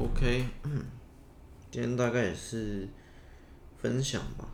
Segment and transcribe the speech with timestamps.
[0.00, 0.46] OK，
[1.70, 2.88] 今天大概也是
[3.76, 4.48] 分享吧。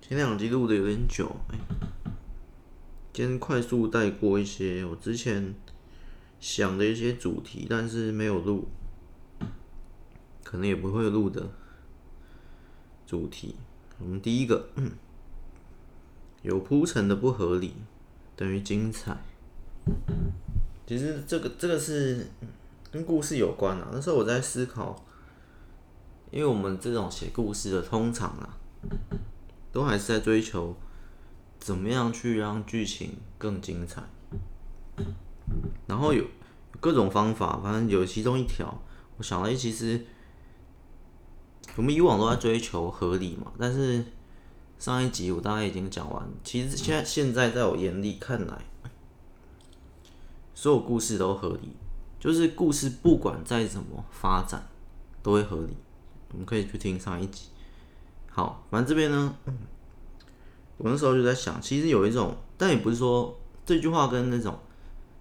[0.00, 1.58] 前两集录的有点久，哎，
[3.12, 5.54] 今天快速带过一些我之前
[6.40, 8.66] 想的一些主题，但是没有录，
[10.42, 11.48] 可能也不会录的
[13.06, 13.54] 主题。
[14.00, 14.70] 我们第一个，
[16.42, 17.74] 有铺陈的不合理
[18.34, 19.16] 等于精彩。
[20.84, 22.26] 其实这个这个是
[22.90, 23.88] 跟故事有关啊。
[23.92, 25.04] 那时候我在思考，
[26.30, 28.56] 因为我们这种写故事的，通常啊。
[29.70, 30.74] 都还是在追求
[31.58, 34.02] 怎么样去让剧情更精彩，
[35.86, 36.24] 然后有
[36.80, 38.80] 各种方法，反正有其中一条，
[39.18, 40.06] 我想了，其实
[41.76, 44.04] 我们以往都在追求合理嘛，但是
[44.78, 48.64] 上一集我大概已经讲完，其实现在现在在我眼里看来，
[50.54, 51.76] 所有故事都合理，
[52.18, 54.66] 就是故事不管再怎么发展
[55.22, 55.76] 都会合理，
[56.32, 57.48] 我们可以去听上一集。
[58.30, 59.34] 好，反正这边呢，
[60.76, 64.58] 我那时候就在想，其实有一种，但也不是说这句话跟那种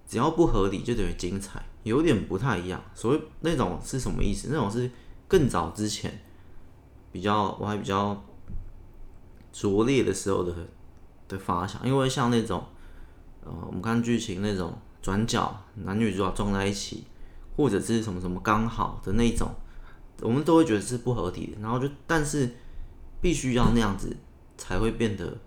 [0.08, 2.82] 只要不合理就等于精彩，有点不太一样。
[2.94, 4.50] 所谓那种是什么意思？
[4.52, 4.90] 那种是
[5.28, 6.22] 更早之前
[7.12, 8.24] 比较我还比较
[9.52, 10.54] 拙劣的时候的
[11.28, 12.64] 的发想，因为像那种
[13.44, 17.06] 呃，我们看剧情那种转角男女主角撞在一起，
[17.56, 19.50] 或者是什么什么刚好的那种，
[20.22, 21.62] 我们都会觉得是不合理的。
[21.62, 22.50] 然后就但是。
[23.20, 24.16] 必须要那样子
[24.60, 25.40] 才会变得，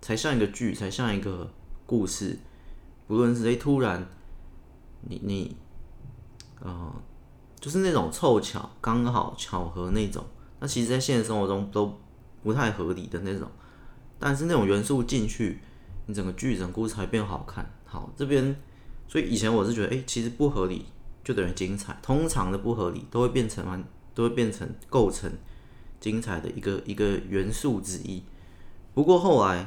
[0.00, 1.52] 才像一个剧，才像一个
[1.84, 2.38] 故事。
[3.06, 4.08] 不论是谁突然，
[5.02, 5.54] 你你，
[6.58, 6.90] 呃，
[7.60, 10.24] 就是那种凑巧、刚好、巧合那种，
[10.58, 12.00] 那其实，在现实生活中都
[12.42, 13.46] 不太合理的那种。
[14.18, 15.60] 但是那种元素进去，
[16.06, 17.70] 你整个剧、整个故事才变好看。
[17.86, 18.54] 好，这边，
[19.08, 20.84] 所以以前我是觉得，哎、其实不合理
[21.24, 21.98] 就等于精彩。
[22.02, 23.82] 通常的不合理都会变成完，
[24.14, 25.32] 都会变成构成。
[25.98, 28.22] 精彩的一个一个元素之一，
[28.92, 29.66] 不过后来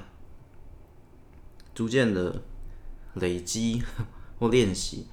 [1.73, 2.43] 逐渐的
[3.15, 3.81] 累积
[4.39, 5.07] 或练习，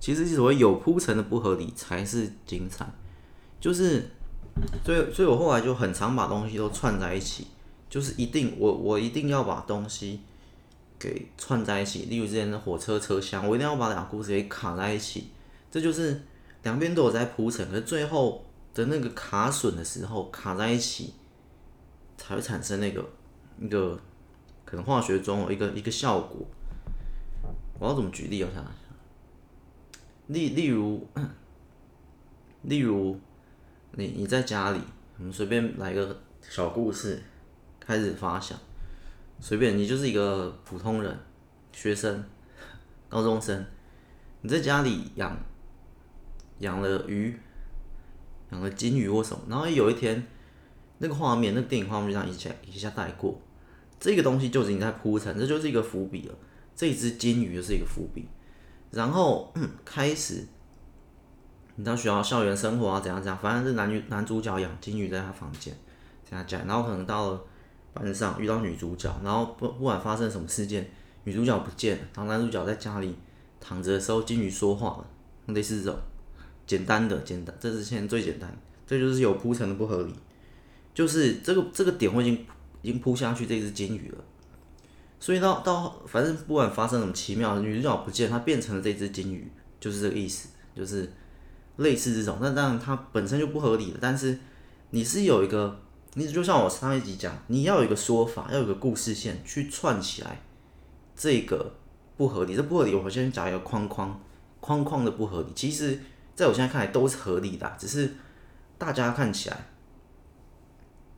[0.00, 2.90] 其实所谓有铺陈的不合理才是精彩。
[3.60, 4.10] 就是，
[4.82, 7.48] 所以所以我后来就很常把东西都串在一起，
[7.90, 10.20] 就是一定我我一定要把东西
[11.02, 12.04] 给串在一起。
[12.04, 15.30] 例如之前的火车车厢，我一定要把两个故事给卡在一起，
[15.70, 16.22] 这就是
[16.62, 18.44] 两边都有在铺陈，可是最后。
[18.74, 21.12] 的那个卡榫的时候卡在一起，
[22.16, 23.06] 才会产生那个
[23.60, 24.00] 一个
[24.64, 26.38] 可能化学中有一个一个效果。
[27.78, 28.42] 我要怎么举例？
[28.42, 28.74] 我想想，
[30.28, 31.06] 例例如，
[32.62, 33.20] 例如
[33.90, 34.80] 你你在家里，
[35.18, 37.22] 我们随便来个小故事
[37.78, 38.58] 开始发想，
[39.42, 41.18] 随便你就是一个普通人，
[41.72, 42.24] 学生，
[43.10, 43.62] 高中生，
[44.40, 45.36] 你在家里养
[46.60, 47.38] 养了鱼。
[48.50, 50.26] 养了金鱼或什么，然后有一天，
[50.98, 53.40] 那个画面，那个电影画面就这样一下一下带过，
[53.98, 56.34] 这个东西就已经在铺陈，这就是一个伏笔了。
[56.76, 58.28] 这一只金鱼就是一个伏笔，
[58.90, 59.50] 然后
[59.86, 60.46] 开始，
[61.76, 65.74] 你到学校校园生活啊，怎样怎样，反正是男女男主角养金鱼在他房间
[66.28, 67.44] 这样讲，然后可能到了
[67.92, 70.90] 班上遇到女主角，然后不不管发生什么事件，
[71.24, 73.14] 女主角不见了，然后男主角在家里
[73.60, 75.98] 躺着的时候，金鱼说话了，类似这种。
[76.64, 80.14] 简单的，简单，这是现在最简单，这就是有铺陈的不合理，
[80.94, 82.34] 就是这个这个点我已经
[82.82, 84.24] 已经铺下去这只金鱼了，
[85.18, 91.12] 所以到到反正不管发生什么奇妙，女主角不见，她变成了这只金鱼，就是这个意思，就是
[91.76, 94.38] 类似这种，那当然它本身就不合理了，但是
[94.90, 95.78] 你是有一个，
[96.14, 100.40] 你就像我上一集讲，你要有一个说法，要有一个故事线去串起来，
[101.16, 101.74] 这个
[102.16, 104.20] 不合理，这不合理，我先讲一个框框，
[104.60, 105.98] 框框的不合理，其实。
[106.34, 108.10] 在我现在看来都是合理的，只是
[108.78, 109.66] 大家看起来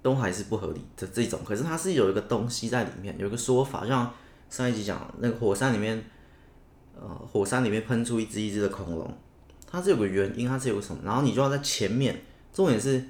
[0.03, 1.39] 都还是不合理的这种。
[1.45, 4.13] 可是它是有一个东西在里面，有一个说法，像
[4.51, 6.05] 上一集讲那个火山里面，
[7.01, 9.17] 呃，火山里面喷出一只一只的恐龙，
[9.71, 11.01] 它是有个原因，它是有什么？
[11.05, 12.21] 然后你就要在前面，
[12.53, 13.03] 重点是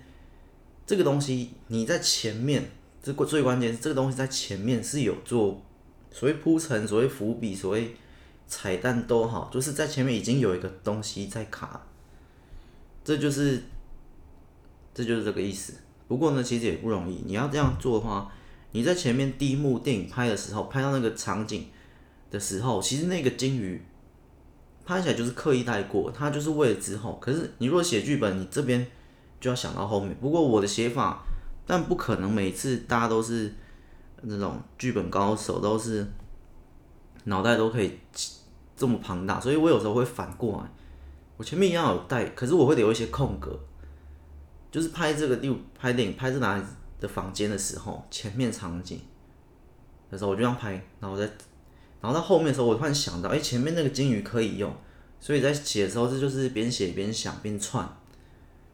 [0.87, 2.71] 这个东西你在前面，
[3.03, 5.63] 这个最关键是这个东西在前面是有做
[6.11, 7.95] 所谓铺陈、所谓伏笔、所谓
[8.47, 11.87] 彩蛋都好，就是在前面已经有一个东西在卡。
[13.03, 13.63] 这就是，
[14.95, 15.75] 这就是这个意思。
[16.07, 17.23] 不过呢，其实也不容易。
[17.27, 18.31] 你要这样做的话，
[18.73, 21.67] 你在前面第一幕电影拍的时候，拍到那个场景
[22.31, 23.83] 的时候，其实那个金鱼
[24.85, 27.19] 拍起来就是刻意带过，它就是为了之后。
[27.21, 28.87] 可是你如果写剧本，你这边
[29.45, 30.17] 就要想到后面。
[30.23, 31.23] 不过我的写法，
[31.67, 33.53] 但不可能每次大家都是
[34.23, 36.07] 那种剧本高手，都是
[37.25, 37.99] 脑袋都可以
[38.75, 40.71] 这么庞大，所以我有时候会反过来。
[41.37, 43.55] 我前面一样有带，可是我会留一些空格，
[44.71, 46.63] 就是拍这个六拍电影拍这哪里
[46.99, 48.99] 的房间的时候，前面场景
[50.11, 51.25] 的时候我就这样拍，然后再
[52.01, 54.75] 然后到后面的时候，我突然想到，哎，前面那个金鱼可以用，
[55.21, 57.87] 所以在写的时候这就是边写边想边串，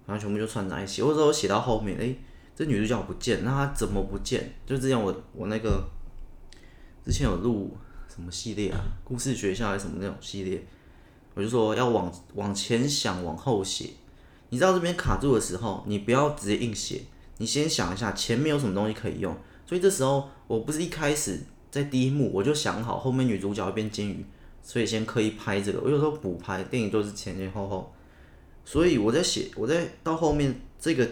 [0.06, 1.02] 然后全部就串在一起。
[1.02, 2.14] 或者说我写到后面，哎，
[2.55, 4.52] 这女主角不见，那她怎么不见？
[4.67, 5.85] 就之前我我那个
[7.05, 7.76] 之前有录。
[8.12, 8.81] 什么系列啊？
[9.05, 10.61] 故事学校还是什么那种系列？
[11.32, 13.91] 我就说要往往前想，往后写。
[14.49, 17.03] 你知道这边卡住的时候，你不要直接硬写，
[17.38, 19.35] 你先想一下前面有什么东西可以用。
[19.64, 21.38] 所以这时候我不是一开始
[21.70, 24.26] 在第一幕我就想好后面女主角会变金鱼，
[24.61, 25.81] 所以先刻意拍这个。
[25.81, 27.94] 我有时候补拍，电影都是前前后后。
[28.70, 31.08] 所以我在写，我在到后面这个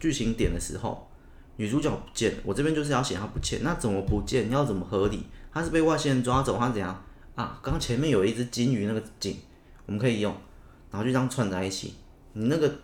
[0.00, 1.08] 剧情点的时候，
[1.54, 3.60] 女主角不见，我这边就是要写她不见。
[3.62, 4.48] 那怎么不见？
[4.48, 5.22] 你要怎么合理？
[5.52, 7.00] 她是被外星人抓走，她怎样
[7.36, 7.60] 啊？
[7.62, 9.36] 刚前面有一只金鱼，那个景
[9.86, 10.34] 我们可以用，
[10.90, 11.94] 然后就这样串在一起，
[12.32, 12.74] 你那个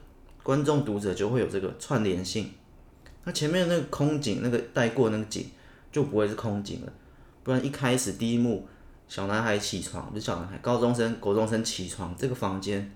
[0.45, 2.49] 观众读者就会有这个串联性。
[3.25, 5.51] 那前面那个空景，那个带过那个景
[5.91, 6.93] 就不会是空景了，
[7.43, 8.69] 不然一开始第一幕
[9.09, 12.89] 小男孩起床，不是小男孩，高中生、国中生起床，这个房间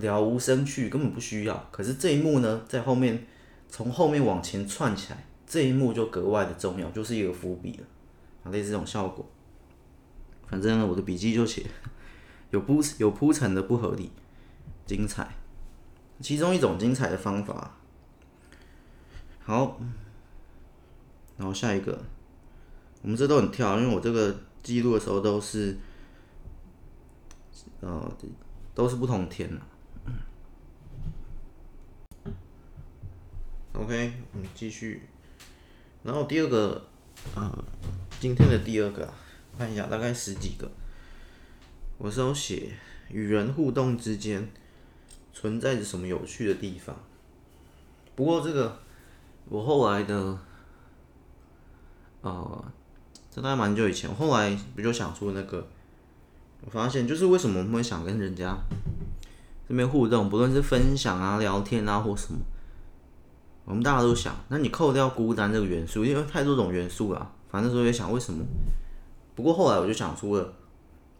[0.00, 1.68] 了无生趣，根本不需要。
[1.70, 3.26] 可是这一幕呢，在后面
[3.68, 7.84] 从后面往前串起来，这一幕就格外的重要，就是一个伏笔了。
[8.42, 9.28] 啊，类似这种效果，
[10.46, 11.66] 反正我的笔记就写
[12.50, 14.10] 有铺有铺陈的不合理，
[14.86, 15.28] 精彩，
[16.20, 17.76] 其中一种精彩的方法。
[19.40, 19.78] 好，
[21.36, 22.02] 然后下一个，
[23.02, 25.76] 我们这都很跳，因为我这个记录的时候都是，
[27.80, 28.10] 呃，
[28.74, 29.60] 都是不同天的。
[33.72, 35.02] OK，我们继续，
[36.02, 36.86] 然后第二个，
[37.34, 37.64] 呃。
[38.18, 39.10] 今天的第二个，
[39.56, 40.70] 看一下，大概十几个。
[41.96, 42.74] 我是有写
[43.08, 44.46] 与人互动之间
[45.32, 46.94] 存在着什么有趣的地方。
[48.14, 48.78] 不过这个
[49.48, 50.38] 我后来的，
[52.20, 52.64] 呃，
[53.30, 55.66] 这大概蛮久以前，我后来不就想出那个，
[56.60, 58.54] 我发现就是为什么我们会想跟人家
[59.66, 62.38] 这边互动，不论是分享啊、聊天啊或什么，
[63.64, 67.32] 我们大家都想，那你扣掉孤单这个元素，因为太多种元素了。
[67.48, 68.44] 反正时候也想为什么，
[69.34, 70.52] 不过后来我就想出了，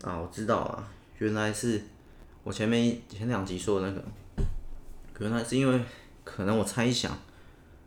[0.02, 0.88] 啊，我知道了，
[1.18, 1.82] 原来是
[2.44, 4.04] 我前面前两集说的那个，
[5.18, 5.80] 原来是因为
[6.24, 7.16] 可能我猜想，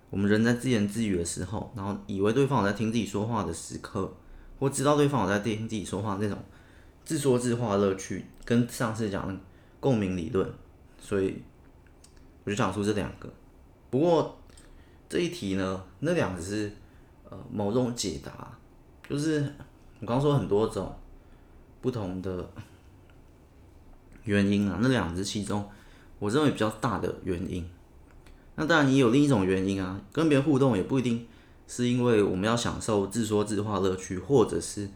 [0.09, 4.13] 我们人在自言自语的时候，然后以为对方有在听自己说话的时刻，
[4.59, 6.38] 或知道对方有在听自己说话那种
[7.05, 9.35] 自说自话的乐趣，跟上次讲的
[9.79, 10.50] 共鸣理论，
[11.00, 11.41] 所以
[12.44, 13.29] 我就想出这两个。
[13.89, 14.38] 不过
[15.13, 16.71] 这一题呢，那两个是
[17.30, 17.38] 呃。
[17.51, 18.57] 某种解答，
[19.07, 19.42] 就是
[20.00, 20.92] 我刚刚说很多种
[21.81, 22.50] 不同的
[24.24, 25.69] 原因啊，那两只其中
[26.18, 27.63] 我认为比较大的原因。
[28.56, 31.27] 那当然你有另一种原因啊，跟别人互动也不一定
[31.68, 34.89] 是因为我们要享受自说自话乐趣，或者是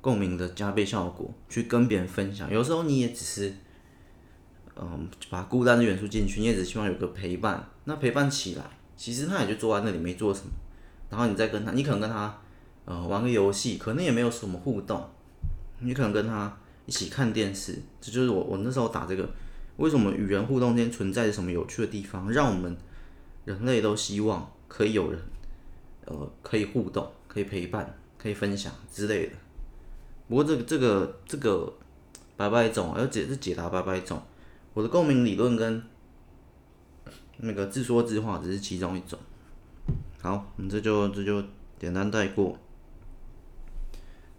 [0.00, 2.50] 共鸣的加倍效果去跟别人分享。
[2.50, 3.54] 有时候你也只是
[4.76, 7.68] 嗯把孤单的元素进去，你也只希望有个陪伴。
[7.84, 10.50] 那陪伴起来，其实他也就坐在那里没做什么。
[11.08, 12.38] 然后你再跟他，你可能跟他，
[12.84, 15.02] 呃，玩个游戏，可能也没有什么互动。
[15.78, 16.54] 你可能跟他
[16.84, 19.26] 一起看电视，这就是我我那时候打这个，
[19.78, 22.76] 为什么与人互动间存在着什么有趣的地方，让我们
[23.44, 25.20] 人类都希望可以有人，
[26.04, 29.32] 呃，可以互动，可以陪伴，可以分享之类的。
[30.28, 31.72] 不过这个这个这个
[32.36, 34.20] 百百种，要解是解答拜拜总。
[34.74, 35.82] 我的共鸣理论跟
[37.38, 39.18] 那个自说自话只是其中一种。
[40.20, 41.42] 好，你这就这就
[41.78, 42.56] 简单带过，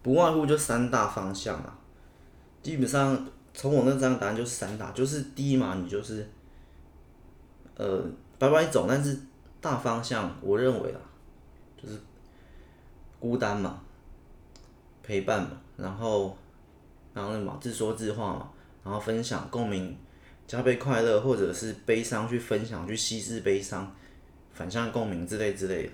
[0.02, 1.78] 不外乎就三大方向啊。
[2.62, 6.28] 基本上从我那张答案就是三大，就是第一嘛，你就是
[7.76, 8.04] 呃
[8.38, 9.18] 百百种，但是
[9.60, 11.00] 大方向我认为啊，
[11.82, 11.98] 就是
[13.18, 13.80] 孤单嘛，
[15.02, 16.36] 陪伴嘛，然后
[17.14, 18.50] 然后那嘛自说自话嘛，
[18.84, 19.96] 然后分享共鸣，
[20.50, 23.94] 加倍快乐，或者是悲伤去分享去稀释悲伤。
[24.52, 25.92] 反向共鸣之类之类的。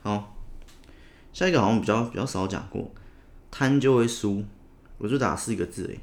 [0.00, 0.36] 好，
[1.32, 2.88] 下一个好像比较比较少讲过，
[3.50, 4.44] 贪就会输，
[4.96, 5.98] 我就打四个字诶。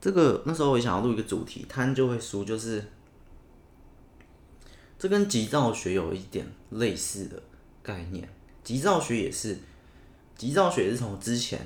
[0.00, 2.84] 这个那时候我也想要录一个主题，贪就会输，就是
[4.98, 7.40] 这跟急躁学有一点类似的
[7.84, 8.28] 概念。
[8.64, 9.56] 急躁学也是，
[10.36, 11.64] 急躁学也是从之前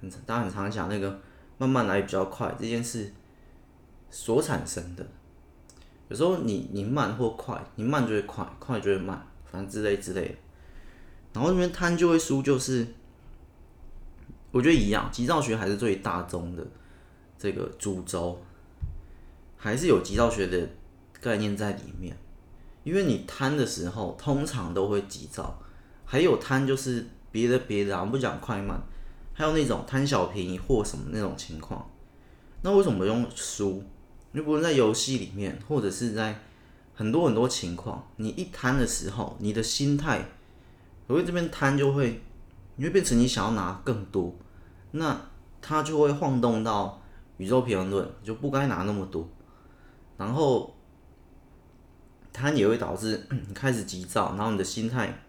[0.00, 1.20] 很大家很常讲那个
[1.58, 3.12] 慢慢来比较快这件事
[4.10, 5.06] 所产生的。
[6.08, 10.34] 有时候你你慢或快，你慢就会快，快就会慢，反正之类之类的。
[11.34, 12.86] 然后那边贪就会输，就是
[14.50, 16.66] 我觉得一样，急躁学还是最大宗的
[17.38, 18.40] 这个主轴。
[19.60, 20.68] 还是有急躁学的
[21.20, 22.16] 概念在里面。
[22.84, 25.60] 因为你贪的时候，通常都会急躁，
[26.06, 28.80] 还有贪就是别的别的啊，不讲快慢，
[29.34, 31.90] 还有那种贪小便宜或什么那种情况。
[32.62, 33.82] 那为什么用输？
[34.32, 36.38] 你不论在游戏里面，或者是在
[36.94, 40.22] 很多很多情况，你一贪的时候，你的心态，
[41.06, 42.20] 所以这边贪就会，
[42.76, 44.34] 你会变成你想要拿更多，
[44.90, 45.18] 那
[45.62, 47.00] 它就会晃动到
[47.38, 49.26] 宇宙平衡论，就不该拿那么多，
[50.18, 50.76] 然后
[52.32, 55.22] 贪也会导致你开始急躁，然后你的心态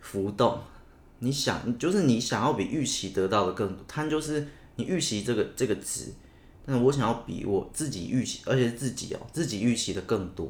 [0.00, 0.58] 浮动，
[1.20, 6.12] 你想就是你想要比预期得到的更多，贪就是你预期这个这个值。
[6.64, 10.48] 但是我想要比我自己预期，而且是自己哦，自己预期的更多，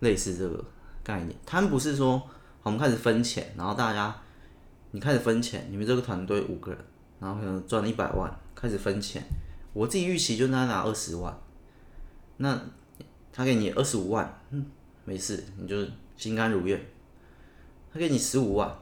[0.00, 0.64] 类似这个
[1.04, 1.36] 概念。
[1.44, 2.22] 他们不是说
[2.62, 4.16] 我们开始分钱，然后大家
[4.92, 6.80] 你开始分钱，你们这个团队五个人，
[7.20, 9.22] 然后可能赚了一百万，开始分钱。
[9.74, 11.38] 我自己预期就拿拿二十万，
[12.38, 12.58] 那
[13.30, 14.64] 他给你二十五万，嗯，
[15.04, 15.86] 没事，你就
[16.16, 16.80] 心甘如愿。
[17.92, 18.74] 他给你十五万，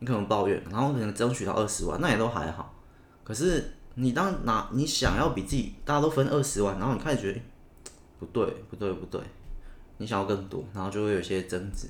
[0.00, 2.74] 你可能抱怨，然后可能争取到二十万，那也都还好。
[3.22, 3.74] 可是。
[3.94, 7.40] 你当拿你想要比自己，大家都分二十万，然后你开始觉得
[8.18, 9.20] 不对不对不对，
[9.98, 11.88] 你想要更多，然后就会有些争执。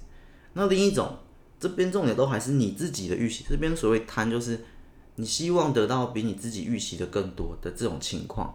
[0.55, 1.17] 那另一种，
[1.59, 3.45] 这边重点都还是你自己的预期。
[3.49, 4.59] 这边所谓贪，就是
[5.17, 8.55] 你希望得到比你自己预期的更多的这种情况。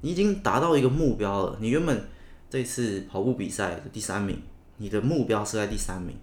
[0.00, 2.08] 你已经达到一个目标了，你原本
[2.48, 4.40] 这次跑步比赛的第三名，
[4.78, 6.16] 你的目标是在第三名，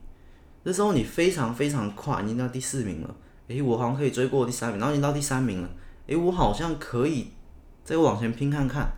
[0.64, 3.16] 这时候你非常非常快，你到第四名了。
[3.48, 5.70] 诶，我好像可以追过第三名，然后已经到第三名了。
[6.10, 7.28] 诶、我好像可以
[7.84, 8.92] 再往前拼看看，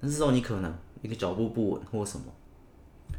[0.00, 0.72] 但是说你可能
[1.02, 2.26] 一个脚步不稳或什么，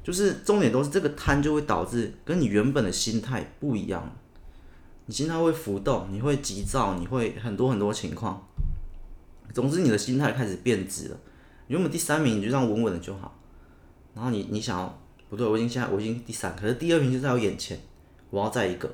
[0.02, 4.10] 就是重点都是这个贪就会导致跟你原本的心态不一样，
[5.08, 8.48] 你心态会浮动，你会急躁，你会很多很多情况，
[9.54, 11.18] 总之你的心态开始变质了。
[11.68, 13.38] 原本第三名你就这样稳稳的就好，
[14.16, 17.78] 然后你你想要不对，我已经现在我已经第三，可是第二名就在我眼前，
[18.30, 18.90] 我要再一个，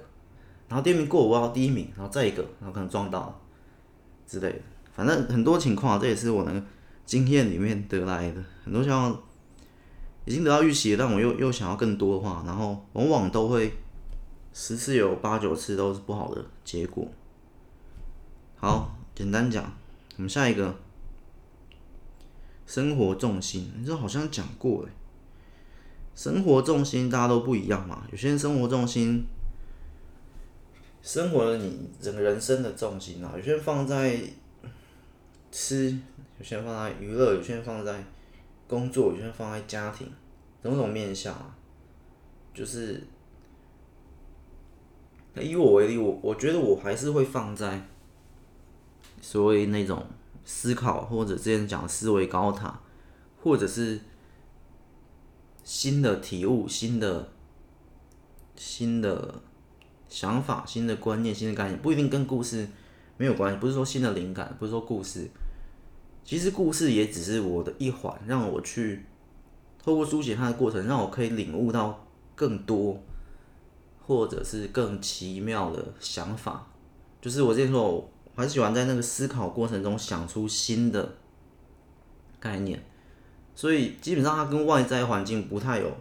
[0.68, 3.36] 然后第二名过我要第一名，然后再一个，然后可能撞到了。
[4.28, 4.60] 之类的，
[4.94, 6.64] 反正很多情况，这也是我的
[7.06, 8.44] 经验里面得来的。
[8.66, 9.18] 很多情况
[10.26, 13.72] 已经得到预期，但我又又想要更多的话，然后往往都会
[14.54, 17.08] 十次有八九次都是不好的结果。
[18.58, 19.64] 好，简单讲，
[20.18, 20.76] 我们下一个
[22.66, 24.90] 生活重心，这好像讲过诶，
[26.14, 29.26] 生活重心大家都不一样嘛，有些人生活重心。
[31.02, 34.20] 生活了你整个人生的重心啊，有些人放在
[35.52, 35.98] 吃，
[36.38, 38.04] 有些人放在娱乐，有些人放在
[38.68, 40.12] 工作，有些人放在家庭，
[40.62, 41.56] 种种面向啊，
[42.54, 43.02] 就是
[45.36, 47.88] 以我为例，我我觉得我还是会放在
[49.22, 50.06] 所谓那种
[50.44, 52.82] 思考，或者之前讲的思维高塔，
[53.42, 54.02] 或者是
[55.64, 57.30] 新的体悟，新的
[58.58, 59.42] 新的。
[60.10, 62.68] 想法、新的观念、新的概念，不一定跟故事
[63.18, 63.60] 没有关系。
[63.60, 65.30] 不是说新的灵感，不是说故事，
[66.24, 69.06] 其实故事也只是我的一环，让我去
[69.84, 73.02] 透过书写它的过程，让我可以领悟到更多，
[74.00, 76.68] 或者是更奇妙的想法。
[77.22, 81.16] 就是我之前说，我还是喜欢在那个思考过程中想出新的
[82.40, 82.82] 概念，
[83.56, 85.92] 所以基本上它跟外在环境不太有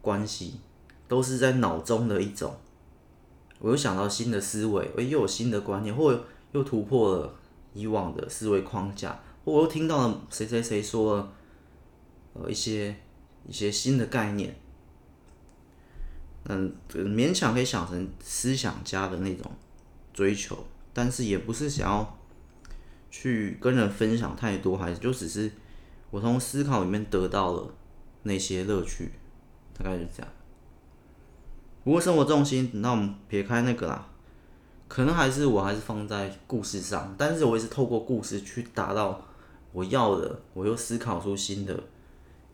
[0.00, 0.60] 关系，
[1.06, 2.54] 都是在脑中的一种。
[3.60, 6.18] 我又想到新的思维，我，又有新的观念，或
[6.52, 7.34] 又突破了
[7.74, 11.32] 以往的思维框架，或我又听到了谁谁谁说了，
[12.32, 12.96] 呃，一些
[13.46, 14.58] 一些新的概念，
[16.44, 19.50] 嗯，勉强可以想成思想家的那种
[20.14, 20.56] 追求，
[20.94, 22.18] 但是也不是想要
[23.10, 25.52] 去跟人分享太多，还是就只是
[26.10, 27.74] 我从思考里面得到了
[28.22, 29.12] 那些乐趣，
[29.76, 30.32] 大概就这样。
[31.82, 34.06] 不过生活重心，那我们撇开那个啦，
[34.86, 39.26] 可能还是我还是放在故事上，但是我也是透过故事去达到
[39.72, 41.82] 我要的，我又思考出新的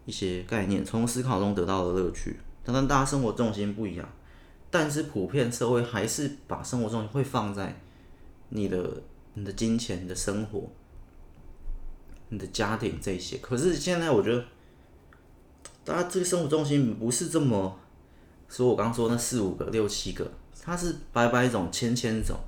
[0.05, 2.39] 一些概念，从思考中得到的乐趣。
[2.65, 4.09] 当然，大家生活重心不一样，
[4.71, 7.81] 但是普遍社会还是把生活重心会放在
[8.51, 9.03] 你的、
[9.35, 10.71] 你的金钱、你的生活、
[12.29, 13.39] 你的家庭这些。
[13.39, 14.45] 可是现在我觉得，
[15.85, 17.81] 大家这个生活重心不是这么。
[18.49, 20.31] 所以我刚说那四五个、六七个，
[20.63, 22.39] 它是百百种、千千种。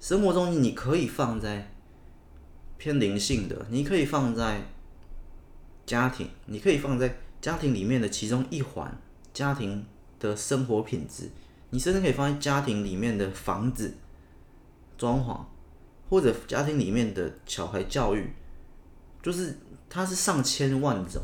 [0.00, 1.72] 生活中你可以放在
[2.76, 4.62] 偏灵性的，你可以放在
[5.84, 8.96] 家庭，你可以放在家庭里面的其中一环，
[9.32, 9.84] 家庭
[10.20, 11.30] 的生活品质，
[11.70, 13.94] 你甚至可以放在家庭里面的房子
[14.96, 15.40] 装潢，
[16.08, 18.32] 或者家庭里面的小孩教育，
[19.22, 21.22] 就是它是上千万种，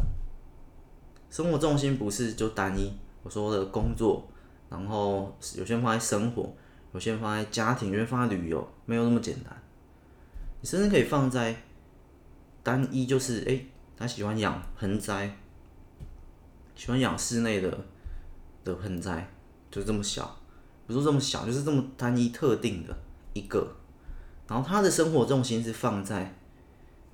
[1.30, 2.92] 生活重心不是就单一。
[3.24, 4.28] 我说的工作，
[4.68, 6.54] 然后有些放在生活，
[6.92, 9.62] 有些放在家庭，有些放在旅游，没有那么简单。
[10.60, 11.56] 你甚至可以放在
[12.62, 13.64] 单一，就是哎、
[13.96, 15.36] 他喜欢养盆栽，
[16.76, 17.86] 喜欢养室内的
[18.62, 19.26] 的盆栽，
[19.70, 20.38] 就这么小，
[20.86, 22.94] 不是这么小，就是这么单一特定的
[23.32, 23.74] 一个。
[24.46, 26.36] 然后他的生活重心是放在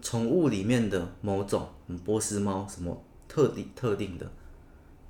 [0.03, 4.29] 宠物里面的某种，嗯，波斯猫什么特定特定的。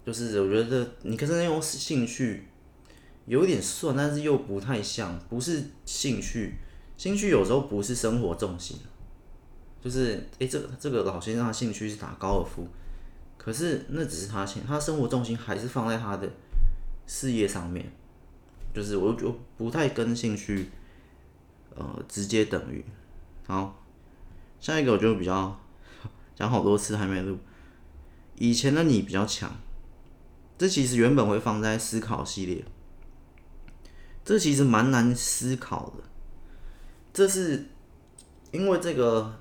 [0.05, 2.45] 就是我觉得你可是那种兴趣
[3.27, 6.55] 有点算，但是又不太像，不是兴趣。
[6.97, 8.77] 兴趣有时候不是生活重心，
[9.81, 12.67] 就是诶、这个这个老先生他兴趣是打高尔夫，
[13.39, 16.29] 可是那只是他兴，他生活重心还是放在他的
[17.07, 17.91] 事业上面。
[18.75, 20.69] 就是我就不太跟兴趣
[21.75, 22.85] 呃直接等于。
[23.47, 23.83] 好，
[24.61, 25.59] 下一个我就比较
[26.37, 27.39] 讲好多次还没录，
[28.37, 29.51] 以前的你比较强。
[30.61, 32.63] 这其实原本会放在思考系列，
[34.23, 36.05] 这其实蛮难思考的。
[37.15, 37.65] 这是
[38.53, 39.41] 因为这个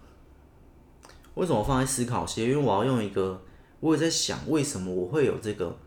[1.34, 2.54] 为什么放在思考系列？
[2.54, 3.42] 因为我要用一个，
[3.82, 5.78] 我也在想为什么我会有这个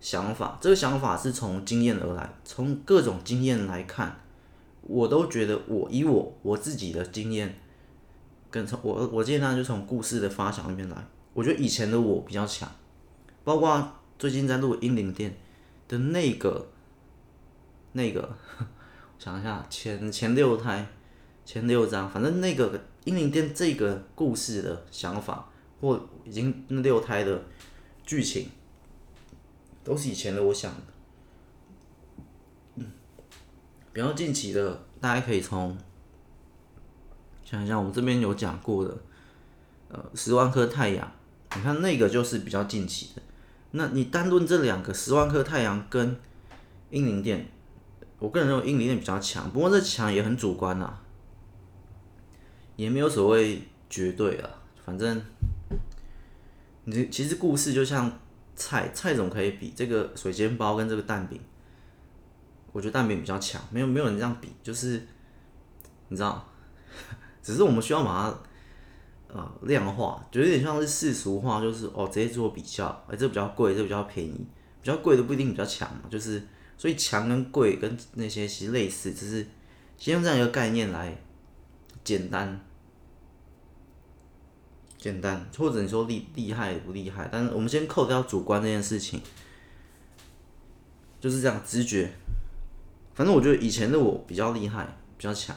[0.00, 0.56] 想法。
[0.62, 4.18] 这个想法是从经验而来，从各种经验来看，
[4.80, 7.54] 我都觉得我以我我自己的经验，
[8.50, 12.66] 跟从我我今天就从故事的发想那边来，我觉得以前的我比较强，
[13.44, 14.00] 包括。
[14.18, 15.30] 最近在录《英灵殿》
[15.90, 16.68] 的那个、
[17.92, 18.36] 那个，
[19.18, 20.86] 想一下，前前六胎、
[21.44, 27.42] 前六章，反正那个《英灵殿》这个故事的想法，或已经那六胎的
[28.06, 28.48] 剧情，
[29.82, 30.80] 都是以前的我想的。
[32.76, 32.86] 嗯，
[33.92, 35.76] 比较近期的，大家可以从
[37.44, 38.96] 想一下，我们这边有讲过的，
[39.88, 41.12] 呃，十万颗太阳，
[41.56, 43.22] 你看那个就是比较近期的。
[43.76, 46.16] 那你单论这两个十万颗太阳跟
[46.90, 47.44] 英灵殿，
[48.20, 50.94] 我个人认为英灵殿比较强，不过这强也很主观呐，
[52.76, 54.48] 也没有所谓绝对啊，
[54.84, 55.20] 反正
[56.84, 58.12] 你其实故事就像
[58.54, 61.40] 菜，菜总可以比这个水煎包跟这个蛋饼，
[62.70, 65.04] 我觉得蛋饼比较强，没有没有人这样比，就是
[66.10, 66.48] 你知道，
[67.42, 68.38] 只是我们需要把它。
[69.36, 74.46] 呃，量化就有点像是世俗化，就是哦，直接做比较，哎、这比较贵，这比较便宜，
[74.80, 76.40] 比较贵的不一定比较强嘛，就是
[76.78, 79.44] 所以强跟贵跟那些其实类似，只是
[79.98, 81.20] 先用这样一个概念来
[82.04, 82.60] 简单
[84.96, 89.20] 简单，或者你说厉厉害不厉害，但是我们先扣掉主观这件事情，
[91.20, 92.08] 就是这样直觉，
[93.14, 95.56] 反正我觉得以前的我比较厉害，比较强，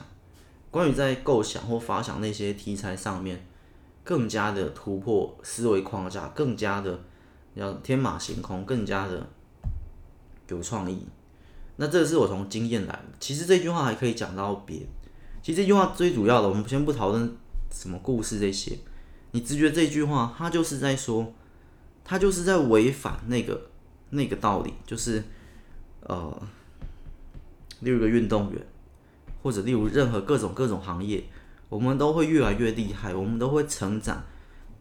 [0.72, 3.46] 关于在构想或发想那些题材上面。
[4.08, 6.98] 更加的突破思维框架，更加的
[7.56, 9.28] 要天马行空，更加的
[10.48, 11.06] 有创意。
[11.76, 13.04] 那这是我从经验来的。
[13.20, 14.88] 其实这句话还可以讲到别。
[15.44, 17.36] 其实这句话最主要的，我们先不讨论
[17.70, 18.78] 什么故事这些。
[19.32, 21.34] 你直觉这句话，它就是在说，
[22.06, 23.70] 它就是在违反那个
[24.12, 25.22] 那个道理，就是
[26.04, 26.42] 呃，
[27.82, 28.66] 例如一个运动员，
[29.44, 31.26] 或者例如任何各种各种行业。
[31.70, 34.24] 我们都会越来越厉害，我们都会成长。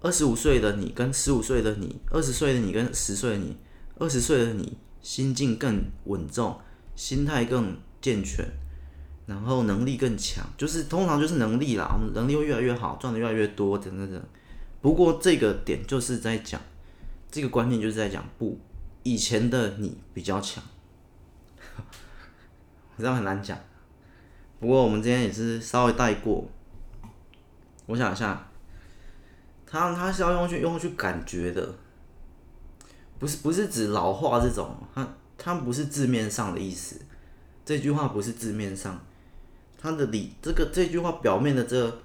[0.00, 3.56] 二十五岁的你跟十五岁的你，二十岁的你跟十岁的你，
[3.98, 6.60] 二十岁的你心境更稳重，
[6.94, 8.46] 心态更健全，
[9.26, 14.22] 然后能力更强，就是通常就是能力啦，我们能力会越来越好，赚的越来越多等等等。
[14.80, 16.60] 不过这个点就是在讲，
[17.30, 18.60] 这个观念就是在讲，不，
[19.02, 20.62] 以前的你比较强，
[22.96, 23.58] 这样很难讲。
[24.60, 26.48] 不过我们今天也是稍微带过。
[27.86, 28.48] 我想一下，
[29.64, 31.74] 他他是要用去用去感觉的，
[33.18, 37.00] 不是不是指老化这种，他他不是字面上的意思，
[37.64, 39.00] 这句话不是字面上，
[39.78, 41.98] 他的里这个这句话表面的这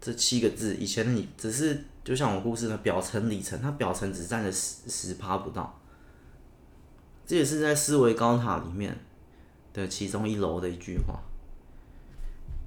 [0.00, 5.80] 这七个字，以前的你只是就像我故事的表层里层，它表层只占了十十趴不到，
[7.24, 8.98] 这也是在思维高塔里面
[9.72, 11.20] 的其中一楼的一句话，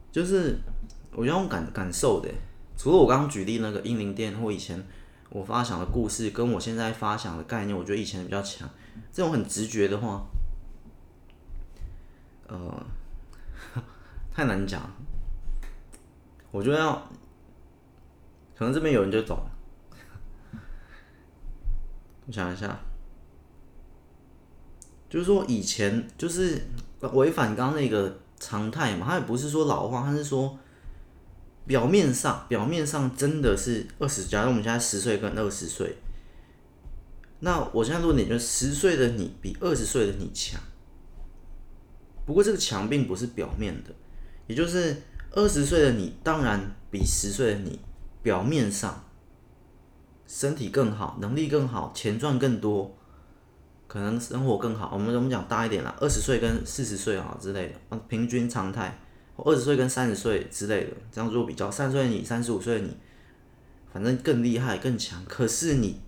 [0.10, 0.58] 就是。
[1.18, 2.30] 我用感感受的，
[2.78, 4.86] 除了我刚刚举例那个英灵殿或以前
[5.30, 8.70] 我发想的故事，跟我现在发想的概念，我觉得以前比较强。
[9.12, 10.26] 这种很直觉的话，
[12.48, 12.86] 呃，
[14.32, 14.82] 太难讲。
[16.52, 16.94] 我觉得要，
[18.56, 19.38] 可能这边有人就懂。
[22.28, 22.80] 我想一下，
[25.10, 26.62] 就是说以前就是
[27.14, 30.60] 违反刚刚那个常态嘛，他也不是说老话，他是说。
[31.66, 35.98] 表面上，表面上真的是二十，假如我们现在十岁跟二十岁，
[37.40, 40.62] 那我现在论点就是十岁的你比二十岁的你强。
[42.26, 43.90] 不过这个强并不是表面的，
[44.48, 44.96] 也就是
[45.32, 47.80] 二十岁的你当然比十岁的你
[48.22, 49.04] 表面上
[50.28, 52.96] 身体更好，能力更好，钱赚更多，
[53.88, 54.92] 可能生活更好。
[54.94, 59.00] 我们我们讲大一点啦，二十岁跟四十岁啊之类的，平均常态。
[59.44, 62.96] 二十岁跟三十岁之类的，这样做比较，三十岁你，三十五岁你，
[63.92, 65.24] 反正更厉害更强。
[65.26, 66.00] 可是你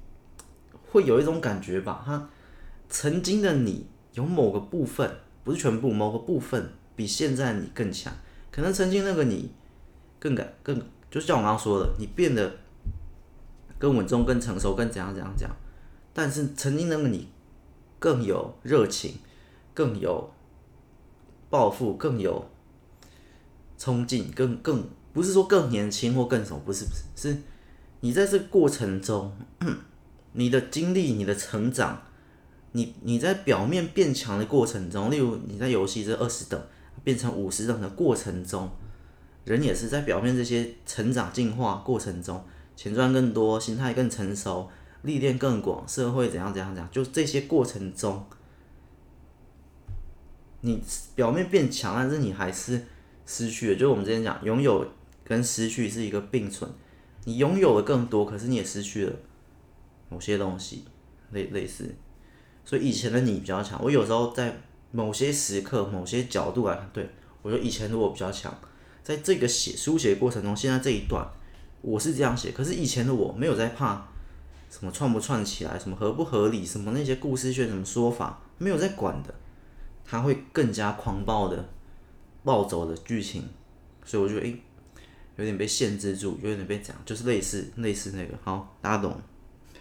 [0.90, 1.94] 会有一种感觉吧？
[1.94, 2.30] 哈，
[2.90, 5.12] 曾经的你有某个部分，
[5.44, 8.13] 不是全部，某个部分比现在你更强。
[8.50, 9.52] 可能曾经那个你
[10.20, 12.52] 更敢更，就像我刚刚说的，你变得
[13.78, 15.56] 更稳重、更成熟、更怎样怎样怎样。
[16.13, 17.28] 但是曾经那个你
[18.00, 19.20] 更有热情，
[19.74, 20.32] 更有
[21.50, 22.50] 抱负，更有。
[23.78, 27.38] 冲劲更更不是说更年轻或更什么，不是不是，是
[28.00, 29.32] 你在这过程中，
[30.34, 32.02] 你的经历、你的成长，
[32.72, 36.62] 你你在表面变强的过程中，例如你在游戏这二十等
[37.04, 38.70] 变成五十等的过程中，
[39.46, 42.44] 人也是在表面这些成长进化过程中，
[42.76, 44.70] 钱赚更多，心态更成熟，
[45.04, 48.24] 历练更广，社会怎样怎样怎样，就这些过程中，
[50.62, 50.82] 你
[51.16, 52.84] 表面变强，但是你还是。
[53.28, 54.84] 失去了，就是我们之前讲，拥有
[55.24, 56.68] 跟失去是一个并存。
[57.26, 59.13] 你拥有了更多，可是你也失去了
[60.10, 60.86] 某些东西，
[61.32, 61.94] 类类似。
[62.63, 63.78] 所以以前的你比较强。
[63.84, 64.58] 我有时候在
[64.92, 67.10] 某些时刻、某些角度来看，对，
[67.42, 68.58] 我觉得以前的我比较强。
[69.04, 71.26] 在这个写书写过程中，现在这一段
[71.82, 74.08] 我是这样写，可是以前的我没有在怕
[74.70, 79.34] 什么串不串起来，什么合不合理，什么那些故事线什么说法，没有在管的，
[80.06, 81.70] 他会更加狂暴的。
[82.48, 83.44] 暴走的剧情，
[84.06, 84.58] 所以我觉得诶、
[85.36, 89.20] 有点被限制住，有点被讲，就是类似类似那个，好，大家懂。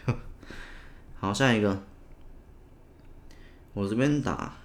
[1.14, 1.80] 好，下一个，
[3.72, 4.56] 我这边打，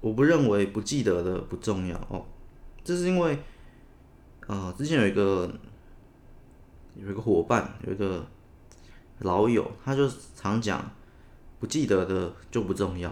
[0.00, 2.24] 我不认为不记得的不重要哦，
[2.82, 3.34] 这是因为，
[4.46, 5.52] 啊、呃，之前有一个
[6.96, 8.26] 有一个伙伴，有一个
[9.18, 10.90] 老友，他就常讲，
[11.60, 13.10] 不记得的就不重要。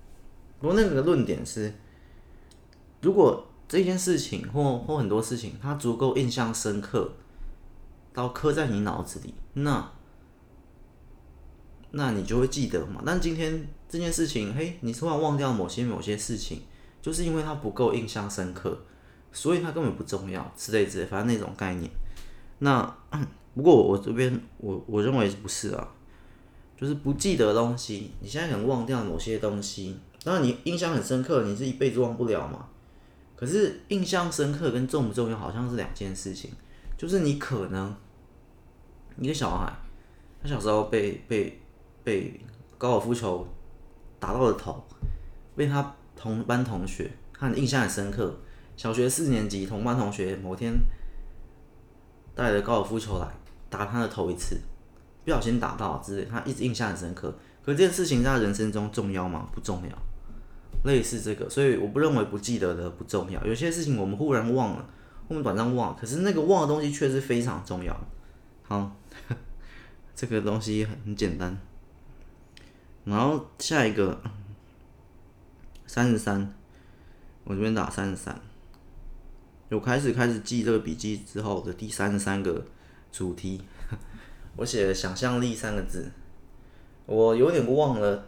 [0.58, 1.74] 不过那个论点是，
[3.02, 7.12] 如果这件事情或或很多事情，它足够印象深刻，
[8.14, 9.92] 到刻在你脑子里，那
[11.90, 13.02] 那你就会记得嘛。
[13.04, 16.62] 但今天这件事情，嘿，你突然忘掉某些某些事情，
[17.02, 18.78] 就是因为它不够印象深刻，
[19.32, 21.90] 所以它根本不重要之类之类，反正那种概念。
[22.60, 22.96] 那
[23.54, 25.88] 不过我这边我我认为不是啊，
[26.74, 32.66] 就是不记得的东西，你现在可能忘掉某些东西，当然你印象很深刻，你是一辈子忘不了嘛。
[33.38, 36.50] 可是印象深刻跟重不重要好像是两件事情，
[36.96, 37.94] 就是你可能
[39.16, 39.72] 一个小孩，
[40.42, 41.60] 他小时候被被
[42.02, 42.40] 被
[42.76, 43.46] 高尔夫球
[44.18, 44.84] 打到了头，
[45.54, 48.36] 被他同班同学，他印象很深刻。
[48.76, 50.74] 小学四年级同班同学某天
[52.34, 53.28] 带了高尔夫球来
[53.70, 54.60] 打他的头一次，
[55.24, 57.32] 不小心打到之类，他一直印象很深刻。
[57.64, 59.48] 可这件事情在他人生中重要吗？
[59.52, 60.07] 不重要。
[60.84, 63.44] 类似这个，所以我不认为不记得的不重要。
[63.44, 64.88] 有些事情我们忽然忘了，
[65.26, 67.94] 我们短暂忘了，可是那个忘的东西却是非常重要。
[68.62, 68.96] 好，
[70.14, 71.58] 这个东西很简单。
[73.04, 74.20] 然后下一个
[75.86, 76.54] 三十三，
[77.44, 78.40] 我这边打三十三。
[79.70, 82.64] 我开始开始记这个笔记之后的第三十三个
[83.10, 83.60] 主题，
[84.56, 86.10] 我写了“想象力”三个字，
[87.06, 88.27] 我有点忘了。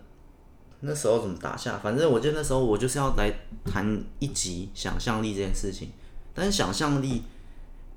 [0.80, 1.78] 那时候怎么打下？
[1.78, 3.30] 反正我记得那时候我就是要来
[3.64, 5.90] 谈一集想象力这件事情。
[6.32, 7.22] 但是想象力，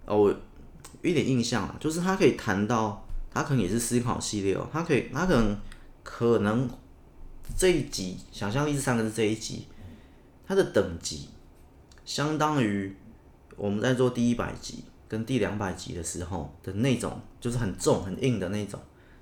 [0.06, 0.38] 哦，我有
[1.02, 5.58] 一点印象啊，就是他可以谈到，他可能也是思考系列哦，他可以，他可能
[6.04, 6.70] 可能
[7.56, 9.68] 这一集想象力这三个字这一集，
[10.46, 11.30] 它的等级
[12.04, 12.94] 相当于
[13.56, 18.80] 我们在做第一百集跟第两百集的时候的那种，就是很重很硬的那种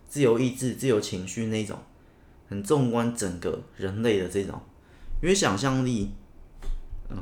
[0.07, 1.77] 自由意志、自由情绪那种。
[2.51, 4.59] 很纵观整个人类的这种，
[5.23, 6.11] 因为想象力，
[7.09, 7.17] 嗯，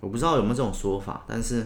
[0.00, 1.64] 我不知道有没有这种说法，但是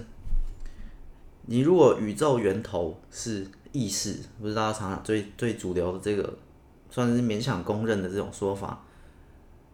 [1.47, 6.39] 你如果宇宙源头是意识，不是大家常常最最主流的这个，
[6.91, 8.85] 算是勉强公认的这种说法，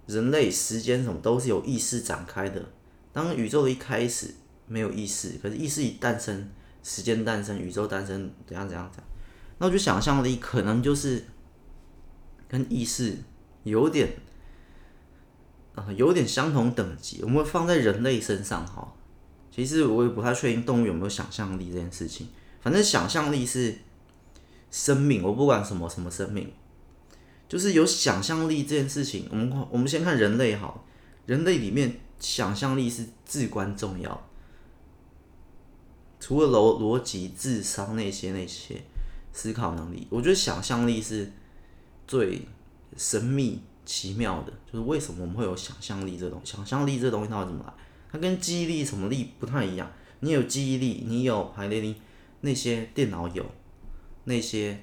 [0.06, 2.64] 人类时间什么都是有意识展开的。
[3.12, 4.32] 当宇宙的一开始
[4.68, 6.48] 没有意识，可是意识一诞生，
[6.84, 9.10] 时间诞生，宇宙诞生，怎样怎样怎样，
[9.58, 11.24] 那我觉得想象力可能就是。
[12.48, 13.16] 跟意识
[13.62, 14.16] 有点，
[15.74, 17.22] 啊、有点相同等级。
[17.22, 18.94] 我们放在人类身上哈，
[19.50, 22.28] 其实我也不太确定动物有没有想象力这件事情。
[22.60, 23.76] 反正想象力是
[24.70, 26.52] 生命，我不管什么什么生命，
[27.48, 29.28] 就是有想象力这件事情。
[29.30, 30.82] 我们我们先看人类哈，
[31.26, 34.28] 人类里面想象力是至关重要。
[36.18, 38.82] 除了逻逻辑、智商那些那些
[39.32, 41.30] 思考能力，我觉得想象力是
[42.08, 42.42] 最
[42.96, 44.52] 神秘奇妙的。
[44.66, 46.56] 就是为什么我们会有想象力这东西？
[46.56, 47.72] 想象力这东西它会怎么来？
[48.10, 49.88] 它跟记忆力什么力不太一样。
[50.20, 51.94] 你有记忆力，你有排列力，
[52.40, 53.46] 那些电脑有，
[54.24, 54.82] 那些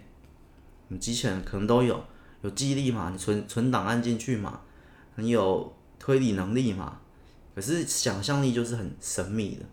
[0.88, 2.02] 你机器人可能都有。
[2.42, 3.10] 有记忆力嘛？
[3.10, 4.62] 你存存档案进去嘛？
[5.16, 7.00] 你有推理能力嘛？
[7.56, 9.66] 可是想象力就是很神秘的。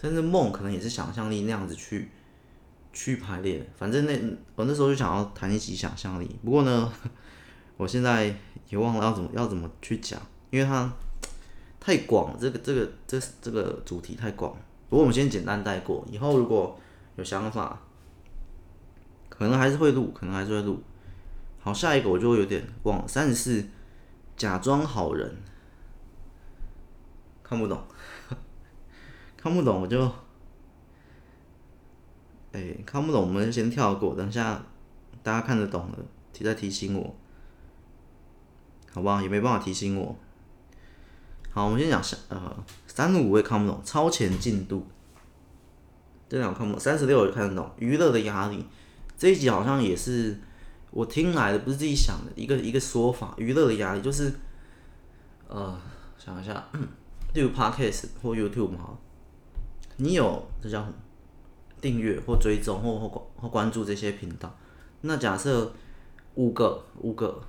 [0.00, 2.08] 甚至梦可能也是想象力那样子去
[2.98, 3.64] 去排列。
[3.76, 4.20] 反正那
[4.56, 6.92] 我那时候就想要谈一集想象力，不过呢，
[7.78, 8.34] 我现在
[8.68, 10.92] 也忘了要怎么要怎么去讲，因为它
[11.78, 14.52] 太广，这个这个这这个主题太广。
[14.90, 16.76] 不过我们先简单带过，以后如果
[17.14, 17.80] 有想法，
[19.28, 20.82] 可能还是会录，可能还是会录。
[21.60, 23.64] 好，下一个我就有点忘了，三十四，
[24.36, 25.36] 假装好人，
[27.44, 27.80] 看不懂。
[29.40, 30.10] 看不懂我就，
[32.58, 34.60] 哎、看不懂我们先跳过，等下
[35.22, 35.98] 大家看得懂了，
[36.32, 37.14] 提再提醒我，
[38.92, 39.22] 好不好？
[39.22, 40.16] 也没办法提醒我。
[41.50, 44.86] 好，我们先讲下，呃，三五我也看不懂，超前进度，
[46.28, 46.80] 这两看不懂。
[46.80, 48.64] 三十六我就看得懂，娱乐的压力，
[49.16, 50.38] 这一集好像也是
[50.90, 53.34] 我听来的，不是自己想的一个一个说法。
[53.36, 54.32] 娱乐的压力就是，
[55.48, 55.80] 呃，
[56.18, 56.68] 想一下，
[57.34, 58.98] 例如 Podcast 或 YouTube 嘛。
[60.00, 60.94] 你有这叫什么
[61.80, 64.56] 订阅或追踪或或或关注这些频道，
[65.00, 65.72] 那假设
[66.34, 67.42] 五个五个，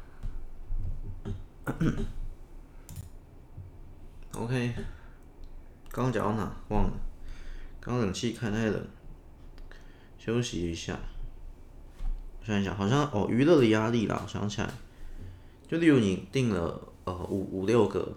[4.33, 4.73] OK，
[5.89, 6.93] 刚刚讲到哪忘了？
[7.79, 8.87] 刚冷气开太冷，
[10.17, 10.99] 休息一下。
[12.41, 14.69] 我想一想，好像哦，娱乐的压力啦，我想起来，
[15.67, 18.15] 就例如你订了呃五五六个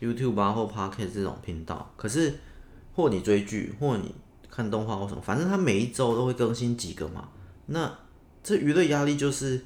[0.00, 2.38] YouTube 啊或 Podcast 这种频道，可是。
[2.92, 4.12] 或你追剧，或你
[4.50, 7.28] 看动画或什么，反正他每一周都会更新几个嘛。
[7.66, 7.98] 那
[8.42, 9.64] 这娱乐压力就是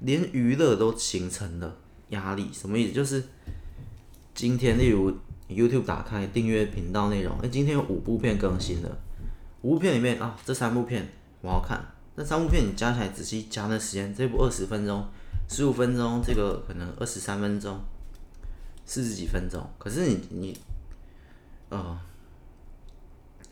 [0.00, 1.76] 连娱乐都形成了
[2.10, 2.92] 压力，什么意思？
[2.92, 3.24] 就是
[4.34, 5.10] 今天，例如
[5.48, 8.98] YouTube 打开订阅频道内容，哎，今天有五部片更新了，
[9.62, 11.08] 五部片里面啊，这三部片
[11.40, 11.82] 我要看，
[12.16, 15.08] 那三部片你加起来仔细加那时间，这部二十分钟、
[15.48, 17.80] 十五分钟，这个可能二十三分钟、
[18.84, 20.58] 四十几分钟，可是你你，
[21.70, 21.98] 呃。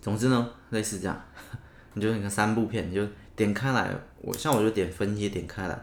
[0.00, 1.24] 总之呢，类似这样，
[1.94, 5.78] 你就你看三部片，你就点开来，我像我就点分页点开来，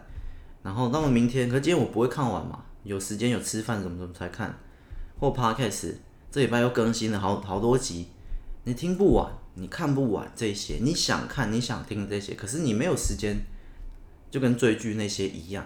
[0.62, 4.58] 然后到了明天，可今天我不会看完嘛，有时间有吃饭怎么怎么才看，
[5.18, 5.94] 或 Podcast
[6.30, 8.08] 这礼拜又更新了好好多集，
[8.64, 13.36] 你听不完，你看不完这些，你想看你想听这些，可是你没有时间，
[14.30, 15.64] 就跟追剧那些一样，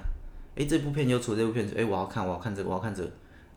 [0.56, 3.10] 诶，这部片又出这部片，诶，我要看我要看这个我要看这个，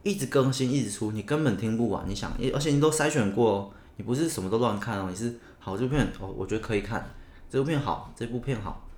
[0.03, 3.71] 一直更新一直出，你根本听不完，你想，而且你都筛选过哦。
[3.95, 7.07] 你不是什么都乱看哦，你是好这部片哦，我觉得可以看，
[7.49, 8.89] 这部片好，这部片好，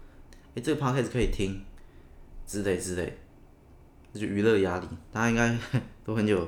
[0.53, 1.62] 诶，这个 podcast 可以听，
[2.47, 3.17] 之类之类，
[4.13, 5.58] 这就娱乐压力，大家应该
[6.05, 6.47] 都很有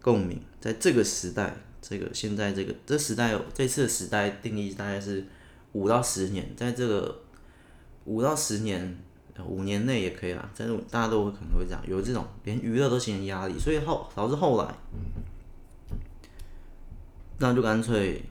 [0.00, 0.40] 共鸣。
[0.60, 5.26] 在这个时代，这个现在这个这时代，这次的时代定义大概是
[5.72, 7.20] 五到十年，在这个
[8.04, 8.96] 五到十年，
[9.44, 14.72] 五年内也可以啦，在这种大家都会可能会这样，有这种连娱乐都形成压力，所以后导致后来。
[17.42, 18.22] 那就干脆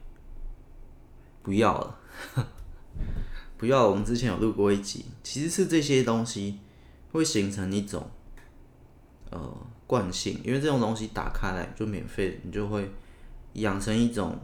[1.44, 2.00] 不要了，
[3.58, 3.90] 不要。
[3.90, 6.60] 我们之前有录过一集，其实是这些东西
[7.12, 8.10] 会形成一种
[9.30, 9.54] 呃
[9.86, 12.90] 惯性，因为这种东西打开来就免费，你就会
[13.54, 14.40] 养成一种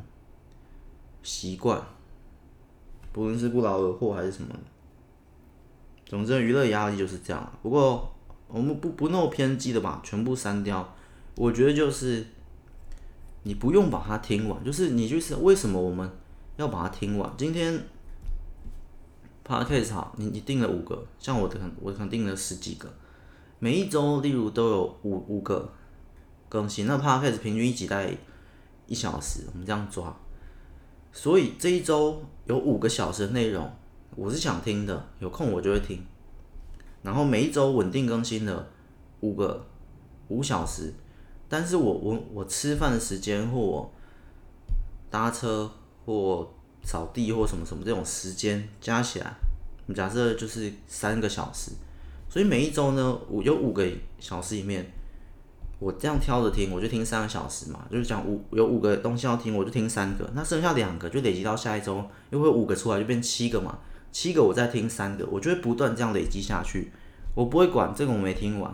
[1.23, 1.81] 习惯，
[3.13, 4.53] 不论是不劳而获还是什么。
[6.05, 7.57] 总之，娱乐压力就是这样。
[7.63, 8.13] 不过
[8.49, 10.93] 我们不不那么偏激的吧，全部删掉。
[11.35, 12.27] 我觉得就是。
[13.47, 16.11] 你不用把它听完，就是你就是为什么我们
[16.57, 17.33] 要把它听完？
[17.37, 17.81] 今天
[19.45, 22.93] Podcast 好，你你定了五个，像我的我可能定了十几个，
[23.59, 25.71] 每一周例如都有五五个
[26.49, 28.13] 更新，那 Podcast 平均一集大概
[28.85, 30.13] 一小时，我们这样抓，
[31.13, 33.71] 所以这一周有五个小时的内容，
[34.17, 36.05] 我是想听的，有空我就会听，
[37.01, 38.67] 然后每一周稳定更新的
[39.21, 39.65] 五个
[40.27, 40.93] 五小时。
[41.49, 43.93] 但是我我我吃饭的时间或我
[45.09, 45.71] 搭车
[46.05, 49.33] 或扫地或什么什么这种时间加起来，
[49.95, 51.71] 假设就是三个小时，
[52.29, 53.85] 所以每一周呢，我有五个
[54.19, 54.91] 小时里面，
[55.79, 63.79] 我这样挑着听，我就听三个小时嘛，就是讲五有五个东西要听，我就听三个，那剩下两个就累积到下一周，又会五个出来就变七个嘛，
[64.11, 66.91] 七个我再听三个，我就会不断这样累积下去，
[67.33, 68.73] 我不会管这个我没听完，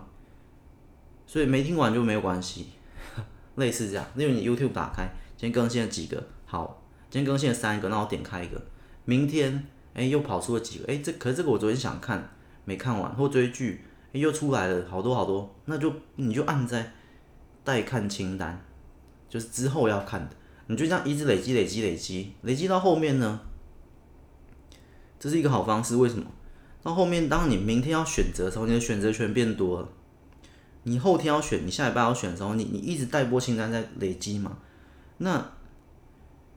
[1.33, 2.67] 所以没听完就没有关系，
[3.57, 8.61] 类似这样，例如你 YouTube 打开，今天更新了几个，好，今天更新了三个，那我点开一个，
[9.05, 9.65] 明天
[9.95, 12.29] 哎、又跑出了几个，哎、这可是这个我昨天想看
[12.65, 13.83] 没看完，或追剧。
[14.11, 16.93] 又出来了好多好多，那就你就按在
[17.63, 18.63] 待看清单，
[19.27, 20.35] 就是之后要看的，
[20.67, 23.39] 你就这样一直累积累积累积，累积到后面呢，
[25.19, 25.95] 这是一个好方式。
[25.95, 26.25] 为什么？
[26.83, 29.89] 到后面当你明天要选择的时候，你的选择权变多了。
[30.83, 34.57] 你后天要选，你下礼拜要选的时候，你你一直待播清单在累积嘛，
[35.17, 35.51] 那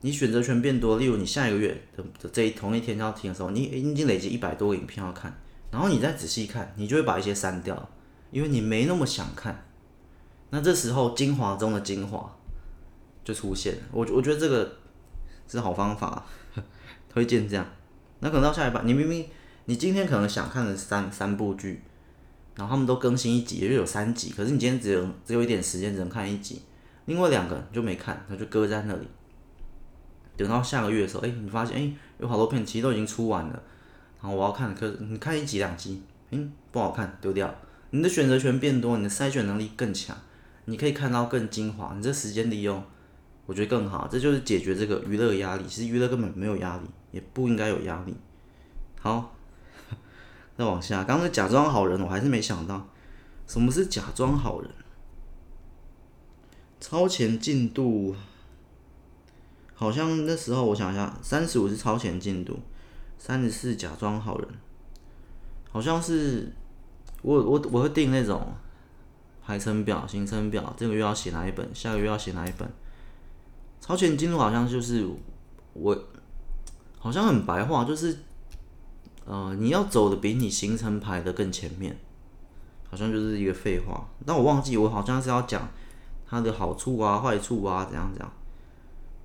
[0.01, 0.97] 你选择权变多。
[0.97, 5.35] 例如你下一个月的这一同一天要听的时候，你已经累积一百多个影片要看。
[5.71, 7.89] 然后你再仔细看，你就会把一些删掉，
[8.31, 9.65] 因为你没那么想看。
[10.49, 12.37] 那这时候精华中的精华
[13.23, 13.81] 就出现了。
[13.91, 14.77] 我我觉得这个
[15.47, 16.25] 是好方法，
[17.09, 17.65] 推荐这样。
[18.19, 19.27] 那可能到下一半，你明明
[19.65, 21.81] 你今天可能想看的三三部剧，
[22.57, 26.61] 然后他们都更新一集，也就有三集，可是你今天只有只有一点时间，只能看一集，
[27.05, 29.07] 另外两个你就没看，他就搁在那里。
[30.35, 33.63] 等到下个月的时候，哎，你发现哎，有好多片其实都已经出完了。
[34.19, 37.53] 然后我要看，可是你看一集两集，嗯，不好看，丢掉。
[37.91, 40.17] 你的选择权变多，你的筛选能力更强，
[40.65, 41.93] 你可以看到更精华。
[41.95, 42.83] 你这时间利用，
[43.45, 44.07] 我觉得更好。
[44.11, 45.63] 这就是解决这个娱乐压力。
[45.67, 48.15] 其实娱乐根本没有压力，也不应该有压力。
[48.99, 49.36] 好，
[50.57, 52.87] 再往下，刚才假装好人，我还是没想到
[53.45, 54.71] 什么是假装好人。
[56.79, 58.15] 超前进度，
[59.73, 62.59] 好像那时候我想一下，三十五是超前进度。
[63.19, 64.47] 三十四假装好人，
[65.71, 66.53] 好像是
[67.23, 68.53] 我我我会定那种
[69.43, 72.71] 排程表、行程表，这个月要写哪一本，下个月要写哪一本。
[73.81, 75.07] 超前进度好像就是
[75.73, 76.07] 我
[76.99, 78.19] 好像很白话，就是
[79.27, 81.95] 呃你要走的比你行程排的更前面，
[82.89, 84.07] 好像就是一个废话。
[84.25, 85.69] 但我忘记我好像是要讲
[86.25, 88.31] 它的好处啊、坏处啊怎样怎样。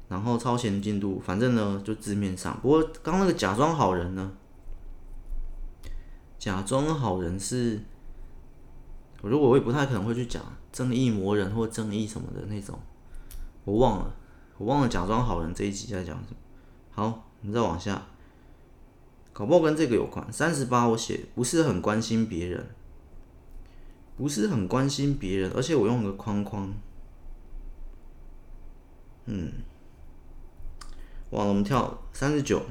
[0.08, 2.58] 然后超前进度，反正呢就字面上。
[2.60, 4.30] 不过刚那个假装好人呢，
[6.38, 7.80] 假装好人是，
[9.22, 12.78] 我如果我也不太可能会去讲正义魔人或正义什么的那种，
[13.64, 14.14] 我忘了，
[14.58, 16.36] 我忘了假装好人这一集在讲什么。
[16.90, 17.04] 好，
[17.40, 18.02] 我们再往下，
[19.42, 20.32] 搞不好跟这个有关。
[20.32, 22.64] 三十八我写不是很关心别人，
[24.16, 26.72] 不是很关心别人，而且我用个框框，
[29.24, 29.52] 嗯。
[31.30, 32.62] 往我们跳三十九，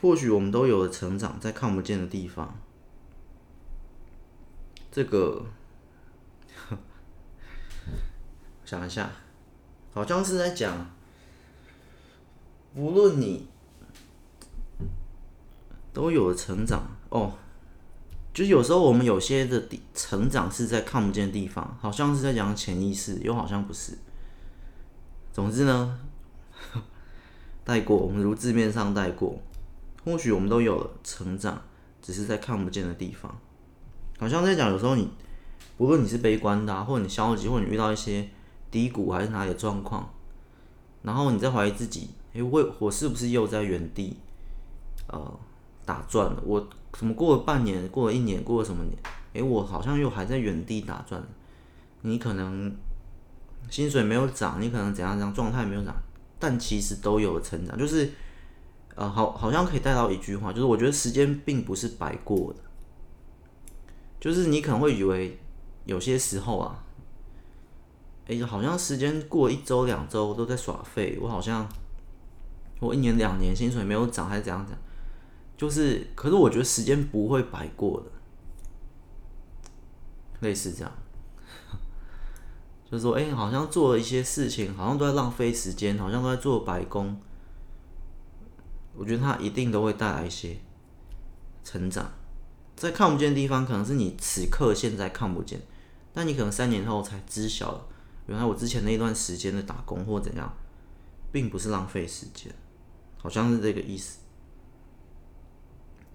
[0.00, 2.56] 或许我们都有了成长在看不见的地方。
[4.92, 5.46] 这个，
[8.64, 9.10] 想一下，
[9.92, 10.92] 好像是在讲，
[12.76, 13.48] 无论你
[15.98, 17.32] 都有了成长哦，
[18.32, 19.60] 就是有时候我们有些的
[19.92, 23.98] 成长是在看不见的地方，好像是在讲潜意识，又好像不是。
[25.32, 25.98] 总之呢。
[27.64, 29.40] 带过，我们如字面上带过。
[30.04, 31.60] 或许我们都有了成长，
[32.00, 33.36] 只是在看不见的地方。
[34.20, 35.10] 好像在讲，有时候你，
[35.78, 38.28] 无论你是悲观的，或者你消极，或者你遇到一些
[38.70, 40.08] 低谷，还是哪里的状况，
[41.02, 44.16] 然后你在怀疑自己，诶，我我是不是又在原地，
[45.08, 45.38] 呃，
[45.88, 46.42] 打转了？
[46.44, 48.94] 我怎么过了半年，过了一年，过了什么年？
[49.32, 51.22] 诶，我好像又还在原地打转。
[52.02, 52.76] 你可能
[53.70, 55.94] 薪水没有涨，你可能怎样怎样，状态没有涨。
[56.38, 58.12] 但其实都有成长，就是，
[58.96, 62.60] 呃，好，好像可以带到一句话，就是我觉得时间并不是白过的，
[64.20, 65.38] 就是你可能会以为
[65.86, 66.84] 有些时候啊，
[68.26, 71.66] 诶，好像时间过一周两周都在耍废，我好像
[72.78, 74.80] 我一年两年薪水没有涨，还是怎样怎样，
[75.58, 78.10] 就是，可是我觉得时间不会白过的，
[80.40, 80.92] 类似这样。
[82.88, 87.20] 就是说，哎、好像做了一些事情，好像都在浪费时间，好像都在做白工。
[88.94, 90.56] 我觉得它一定都会带来一些
[91.64, 92.12] 成长，
[92.76, 95.60] 在看不见的地方，可能是你此刻现在看不见，
[96.12, 97.88] 但你可能三年后才知晓，
[98.26, 100.56] 原来我之前那段时间的打工或怎样，
[101.32, 102.54] 并不是浪费时间，
[103.16, 104.20] 好像是这个意思。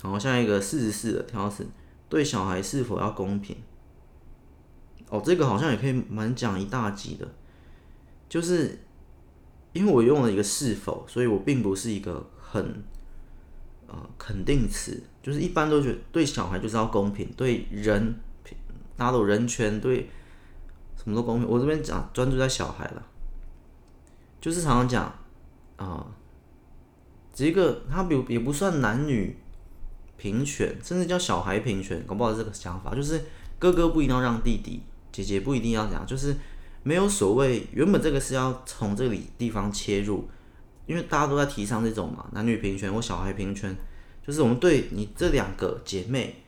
[0.04, 1.66] 然后，下一个四十四的挑是，
[2.10, 3.56] 对小孩是否要公平？
[5.10, 7.26] 哦，这个好像也可以蛮讲一大集的，
[8.28, 8.80] 就是
[9.72, 12.84] 因为我用了一个是否，所以我并不是一个很
[13.88, 18.14] 呃肯定词，就是一般都觉得对小孩就是要公平，对人
[18.98, 20.10] 大家都有人权，对
[20.98, 21.48] 什么都公平。
[21.48, 23.06] 我这边讲专注在小孩了，
[24.42, 25.16] 就是常常讲
[25.78, 26.06] 啊、
[27.34, 29.38] 这个他比也不算男女
[30.18, 33.22] 平权，甚至叫小孩平权，搞不好这个想法，就是
[33.60, 36.36] 哥哥不一定要让弟弟，姐姐不一定要怎样，就是
[36.84, 37.68] 没有所谓。
[37.72, 40.28] 原本这个是要从这里地方切入，
[40.86, 43.76] 因为大家都在提倡这种嘛，男女平权或小孩平权，
[44.26, 46.40] 就是我们对你这两个姐妹。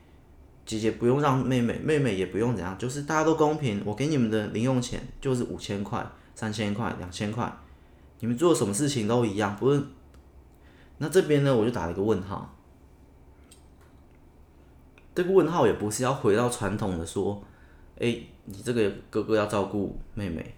[0.65, 3.83] 姐姐不用让妹妹，妹妹也不用怎样，就是大家都公平。
[3.85, 6.03] 我给你们的零用钱就是五千块、
[6.33, 7.55] 三千块、两千块，
[8.19, 9.79] 你们做什么事情都一样，不是。
[10.97, 12.54] 那这边呢，我就打了一个问号。
[15.15, 17.41] 这个问号也不是要回到传统的说，
[17.97, 20.53] 哎，你这个哥哥要照顾妹妹，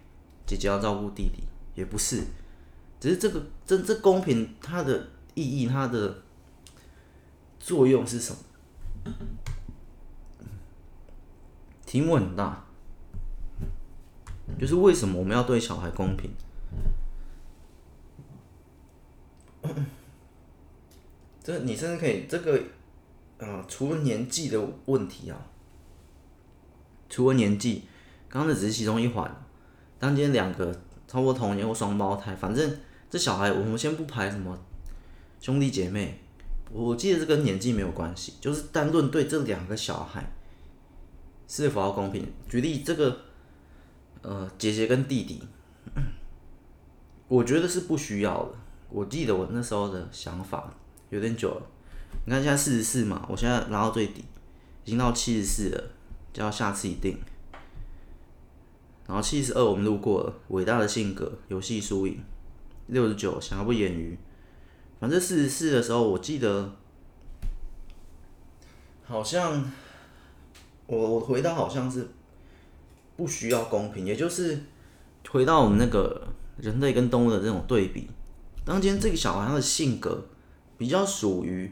[0.47, 1.43] 姐姐要照顾弟弟，
[1.75, 2.23] 也不是，
[2.99, 6.23] 只是这个这这公平它的意义，它的
[7.59, 8.39] 作用是什么？
[11.85, 12.65] 题目很大，
[14.59, 16.31] 就是为什么我们要对小孩公平？
[21.43, 22.61] 这你甚至可以这个，
[23.37, 25.37] 呃，除了年纪的问题啊，
[27.09, 27.83] 除了年纪，
[28.27, 29.29] 刚刚那只是其中一环。
[29.99, 30.75] 当今天两个
[31.07, 32.77] 超过同年或双胞胎，反正
[33.09, 34.57] 这小孩我们先不排什么
[35.39, 36.19] 兄弟姐妹，
[36.71, 40.25] 我记得这跟年纪没有关系，就是单论对这两个小孩。
[41.49, 42.27] 是否要公平？
[42.49, 43.17] 举例这个，
[44.21, 45.41] 呃，姐姐跟弟弟，
[47.29, 48.51] 我觉得是不需要的。
[48.89, 50.69] 我记得我那时候的想法
[51.09, 51.61] 有点久了。
[52.25, 54.23] 你看现在四十四嘛，我现在拉到最底，
[54.85, 55.91] 已经到七十四了，
[56.33, 57.17] 就要下次一定。
[59.07, 62.19] 然后七十二我们路过了，伟大的性格，游戏输赢。
[62.87, 64.17] 六十九想要不言语，
[64.99, 66.73] 反正四十四的时候，我记得
[69.05, 69.71] 好像。
[70.89, 72.07] 我我回答好像是
[73.17, 74.57] 不需要公平，也就是
[75.29, 78.09] 回到我们那个人类跟动物的这种对比。
[78.63, 80.25] 当今天这个小孩他的性格
[80.77, 81.69] 比较属于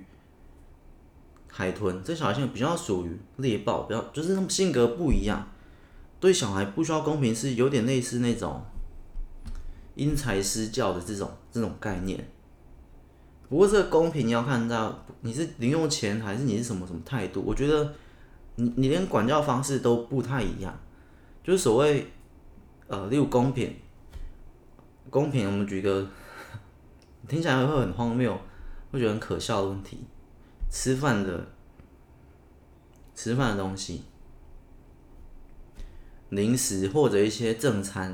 [1.57, 5.47] 海豚，这小孩性格比较属于猎豹，比较就是他们性格不一样。
[6.19, 8.61] 对小孩不需要公平，是有点类似那种
[9.95, 12.29] 因材施教的这种这种概念。
[13.47, 17.93] 不过这个公平你要看到你是零用钱还是你是什么什么态度，我觉得。
[18.57, 20.73] 你你连管教方式都不太一样，
[21.43, 22.09] 就是所谓，
[22.87, 23.75] 呃，例如公平，
[25.09, 26.07] 公平，我们举个
[27.27, 28.33] 听起来会很荒谬，
[28.91, 29.99] 会觉得很可笑的问题，
[30.77, 31.47] 吃饭的，
[33.15, 34.03] 吃饭的东西，
[36.27, 38.13] 零食或者一些正餐，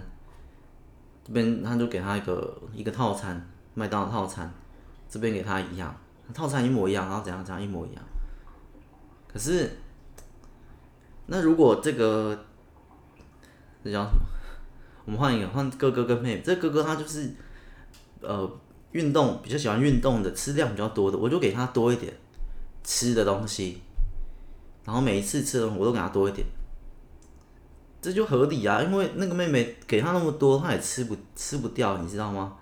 [1.24, 4.53] 这边他就给他一个一个套餐，麦当劳套餐，
[5.09, 5.99] 这边给他一样，
[6.36, 8.03] 套餐一模一样，然后怎样怎样一模一样，
[9.28, 9.68] 可是。
[11.26, 12.38] 那如果这个
[13.84, 14.22] 这叫什么？
[15.05, 16.41] 我们换一个，换哥哥跟妹妹。
[16.41, 17.34] 这哥哥他就是
[18.20, 18.47] 呃
[18.91, 22.14] 运动比较喜欢运动的，吃量比较多的，我就给他多一点
[22.84, 23.82] 吃的东西，
[24.86, 26.46] 然后每一次吃的我都给他多一点，
[28.02, 28.82] 这就合理啊。
[28.82, 32.56] 因为那个妹妹给他那么多，他也吃不吃不掉，你知道吗？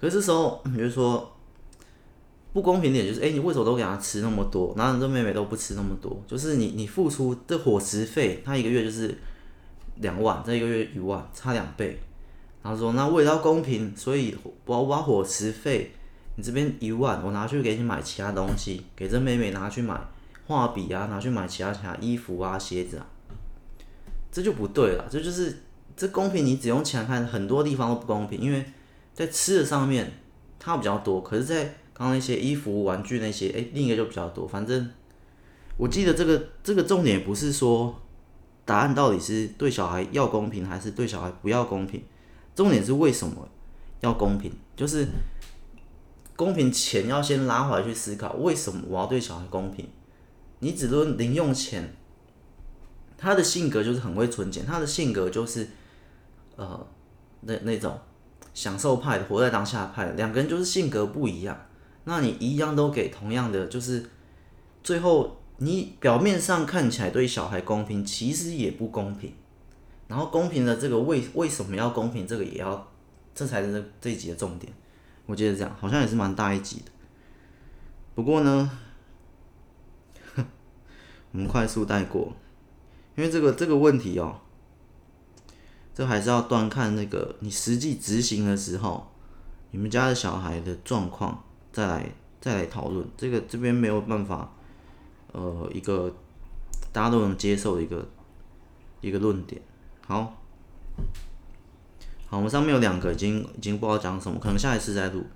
[0.00, 1.30] 可是这时候比如说。
[2.52, 6.20] 不公平点就是，哎、你为什么都给他吃那么多，然后这妹妹都不吃那么多？
[6.26, 9.16] 就是你你付出的伙食费，他一个月就是
[9.98, 11.96] 两万，这一个月一万，差两倍。
[12.60, 15.92] 然后说，那为了要公平，所以我我把伙食费，
[16.40, 20.00] 你这边一万，我拿去给你买其他东西，给这妹妹拿去买
[20.46, 23.06] 画笔啊，拿去买其他其他衣服啊、鞋子啊，
[24.32, 25.06] 这就不对了。
[25.10, 25.54] 这就是
[25.94, 28.64] 这公平，你只用钱看，很多地方都不公平，因为
[29.12, 30.10] 在吃的上面
[30.58, 34.48] 它比较多，可是，在然后那些衣服、玩具那些，哎，另一个就比较多。
[34.48, 34.90] 反正
[35.76, 38.00] 我记得这个这个重点不是说
[38.64, 42.02] 答案到底是对小孩要公平还是对小孩不要公平，
[42.54, 43.46] 重点是为什么
[44.00, 44.50] 要公平？
[44.74, 45.06] 就是
[46.40, 49.86] 公平钱要先拉回来去思考，为什么我要对小孩公平？
[50.60, 51.94] 你只论零用钱，
[53.18, 55.68] 他的性格就是很会存钱，他的性格就是
[56.56, 56.86] 呃
[57.42, 57.98] 那那种
[58.54, 61.66] 享受派的，活在当下派的，两个人就是性格不一样。
[62.04, 64.08] 那你一样都给同样的，就是
[64.82, 69.34] 最后你表面上看起来对小孩公平，其实也不公平。
[70.08, 72.90] 然后公平的这个为为什么要公平，这个也要，
[73.34, 74.72] 这才是这这一集的重点。
[75.30, 76.90] 我觉得这样好像也是蛮大一集的。
[78.14, 78.70] 不过呢，
[81.30, 82.34] 我们快速带过，
[83.16, 84.40] 因为这个这个问题哦，
[85.94, 89.12] 这还是要端看那个你实际执行的时候，
[89.70, 91.44] 你们家的小孩的状况。
[91.72, 94.52] 再来再来讨论这个，这边没有办法，
[95.30, 96.12] 呃，一个
[96.92, 98.04] 大家都能接受的一个
[99.00, 99.62] 一个论点。
[100.04, 100.42] 好，
[102.30, 105.26] 好，我们上面有两个已经已经不知道讲什么，可能下一次再录。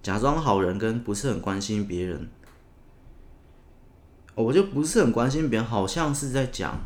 [0.00, 2.30] 假装好人跟不是很关心别人，
[4.36, 6.80] 我就不是很关心别人，好像是在讲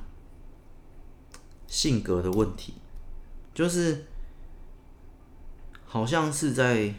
[1.66, 2.76] 性格的问题，
[3.53, 4.07] 就是
[5.84, 6.94] 好像是在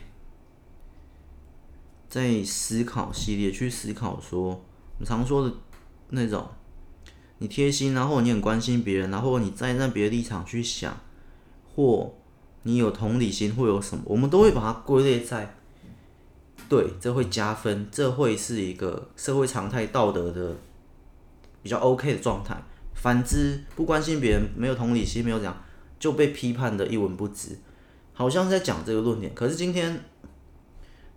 [2.08, 5.56] 在思考系列去思考说，我们常说的
[6.10, 6.48] 那种，
[7.40, 10.96] 你贴心，然后你很关心别人，然后你在那别的立场去想，
[11.76, 12.14] 或
[12.64, 15.56] 你有同理心，会有什么，我们都会把它归类在。
[16.70, 20.56] 对，这会加分，这会是一个社会常态、道德的
[21.62, 22.58] 比较 OK 的状态。
[22.96, 25.64] 反之，不关心别人、没有同理心、没有这样，
[26.00, 27.58] 就被批判的一文不值。
[28.14, 29.34] 好像在讲这个论点。
[29.36, 30.04] 可是今天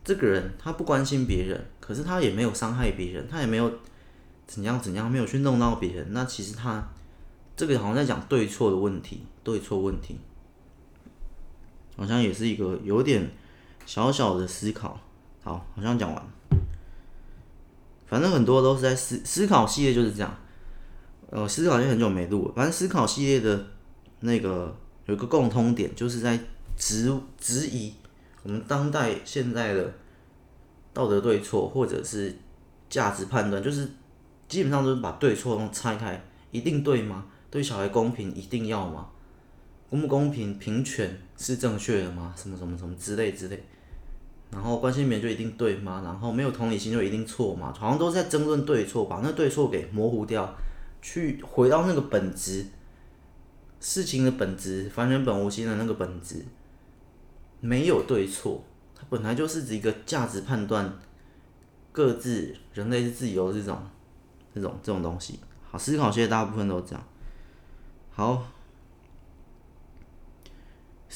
[0.05, 3.71] 这个人他不关心别人，可是他也没有伤害别人，他也没有
[4.47, 6.09] 怎样怎样，没有去弄到别人。
[6.11, 6.89] 那其实他
[7.57, 10.19] 这个好像在讲对错的问题，对错问题，
[11.97, 13.31] 好像也是一个有点
[13.85, 14.99] 小小的思考。
[15.43, 16.23] 好，好像讲完。
[18.07, 20.37] 反正很多都是在思思考系列就是这样。
[21.31, 22.53] 呃，思考就很久没录了。
[22.55, 23.67] 反正思考系列的
[24.21, 24.77] 那个
[25.07, 26.39] 有一个共通点，就是在
[26.77, 27.93] 质质疑
[28.45, 29.93] 我们当代现在的
[30.93, 32.37] 道德对错，或者是
[32.89, 33.91] 价值判断，就是
[34.47, 37.27] 基本上都是把对错都拆开，一定对吗？
[37.51, 39.09] 对小孩公平一定要吗？
[39.91, 40.59] 公不公平？
[40.59, 42.35] 平权是正确的吗？
[42.37, 43.63] 什么什么什么之类之类。
[44.51, 46.03] 然后关心别人就一定对吗？
[46.05, 47.75] 然后没有同理心就一定错吗？
[47.77, 50.55] 好像都是在争论对错，把那对错给模糊掉，
[51.03, 52.65] 去回到那个本质，
[53.81, 56.45] 事情的本质，凡人本无心的那个本质，
[57.61, 58.63] 没有对错，
[58.95, 60.97] 它本来就是指一个价值判断，
[61.91, 63.77] 各自人类是自由这种，
[64.55, 65.41] 这种这种东西。
[65.69, 67.05] 好，思考系列大部分都这样。
[68.11, 68.47] 好，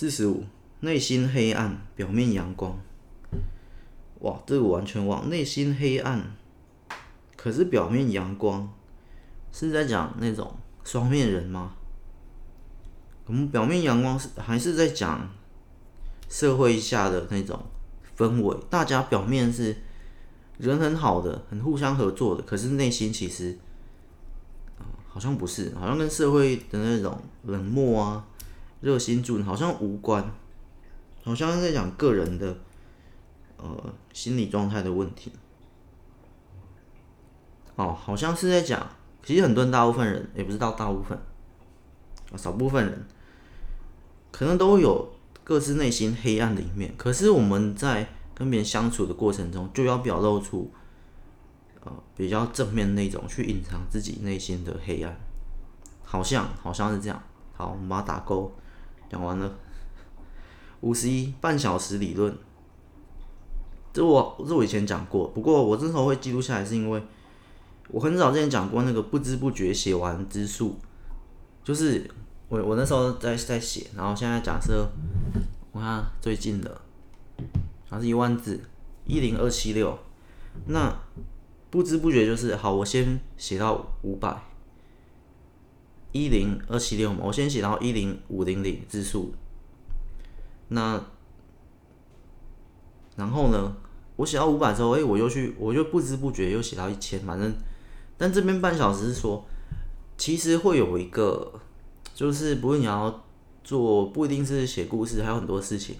[0.01, 0.45] 四十五，
[0.81, 2.75] 内心黑暗，表面阳光。
[4.21, 6.35] 哇，这个完全忘，内心黑暗，
[7.37, 8.73] 可是表面阳光，
[9.53, 11.75] 是在讲那种双面人吗？
[13.27, 15.29] 我们表面阳光是还是在讲
[16.31, 17.63] 社会下的那种
[18.17, 18.57] 氛围？
[18.71, 19.77] 大家表面是
[20.57, 23.59] 人很好的，很互相合作的，可是内心其实，
[25.07, 28.27] 好像不是，好像跟社会的那种冷漠啊、
[28.81, 30.25] 热心助人好像无关，
[31.23, 32.57] 好像在讲个人的。
[33.63, 35.31] 呃，心理状态的问题。
[37.77, 38.89] 哦，好像是在讲，
[39.23, 41.19] 其实很多人，大部分人也不知道，大部分
[42.33, 43.07] 啊，少部分人，
[44.31, 45.13] 可能都有
[45.45, 46.95] 各自内心黑暗的一面。
[46.97, 50.73] 可是我们在跟别人相处的过程中，就要表露出，
[51.85, 55.15] 呃，比较正面那种，去隐藏自己内心的黑暗。
[56.03, 57.23] 好像，好像是这样。
[57.53, 58.51] 好，我们把它打勾，
[59.11, 59.53] 讲完了。
[60.81, 62.35] 五十一，半小时理论。
[63.93, 67.03] 这我这我以前讲过，不过我这时候会记录下来，是因为
[67.89, 70.77] 我很早之前讲过那个不知不觉写完之数，
[71.65, 72.09] 就是
[72.49, 74.89] 我我那时候在在写，然后现在假设
[75.73, 76.81] 我看最近的，
[77.89, 78.61] 它是一万字，
[79.05, 79.99] 一零二七六，
[80.67, 80.97] 那
[81.69, 84.41] 不知不觉就是好，我先写到五百，
[86.13, 89.33] 一零二七六嘛，我先写到一零五零零字数，
[90.69, 91.03] 那。
[93.17, 93.77] 然后呢，
[94.17, 97.53] 我写到五百之后，哎，我又去，我就不知不觉又写到一千，反正，
[98.17, 99.45] 但这边半小时是说，
[100.17, 101.53] 其实会有一个，
[102.15, 103.25] 就是不是你要
[103.63, 105.97] 做，不一定是写故事，还有很多事情。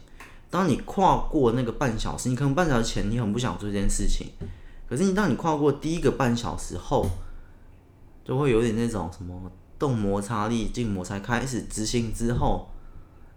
[0.49, 4.29] 当你跨过那个半小时，你可能半小时前你很不想做这件事情，
[4.89, 7.05] 可是你当你跨过第一个半小时后，
[8.25, 12.71] 就会有点那种什么动摩擦力、静摩擦，开始执行之后，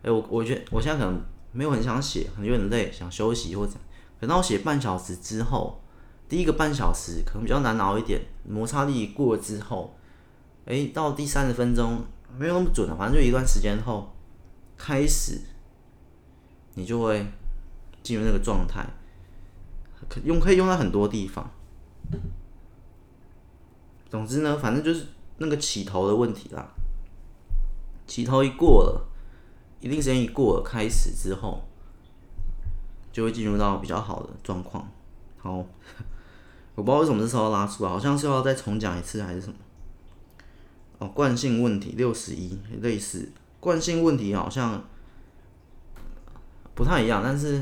[0.04, 1.20] 哎，我我觉得我现在可能。
[1.56, 3.74] 没有很想写，可能有点累，想休息或者，
[4.20, 5.80] 等到写半小时之后，
[6.28, 9.96] 第一个半小时可能比较难熬一点，摩擦力过了之后，
[10.66, 12.02] 哎，到第三十分钟
[12.40, 14.12] 没有那么准了，反正就一段时间后，
[14.76, 15.42] 开始，
[16.74, 17.24] 你就会
[18.02, 18.84] 进入那个状态，
[20.10, 21.48] 可用可以用在很多地方。
[24.10, 25.06] 总之呢，反正就是
[25.44, 26.68] 那个起头的问题啦，
[28.08, 29.10] 起头一过了。
[29.82, 31.62] 一定时间一过了，开始之后
[33.12, 34.90] 就会进入到比较好的状况。
[35.38, 35.58] 好，
[36.76, 39.56] 我不知道为什么这时候拉出来，好像是要再重讲一次还是什么？
[41.00, 43.30] 哦，惯性问题六十一，类似
[43.60, 44.82] 惯性问题好像
[46.74, 47.62] 不太一样，但是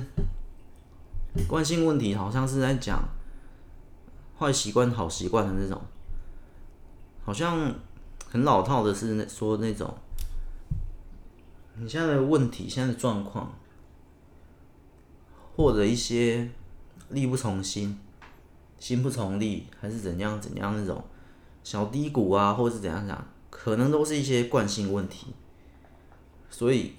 [1.47, 3.03] 惯性问题好像是在讲
[4.37, 5.81] 坏习惯、好习惯的那种，
[7.31, 7.73] 好像
[8.29, 9.89] 很老套的是那说那种。
[11.75, 13.57] 你现在的问题、现在的状况，
[15.55, 16.49] 或者一些
[17.07, 17.97] 力不从心、
[18.79, 21.01] 心不从力，还是怎样怎样那种
[21.63, 25.27] 小低谷啊，或者是怎样讲，可能都是一些惯性问题。
[26.49, 26.95] 所以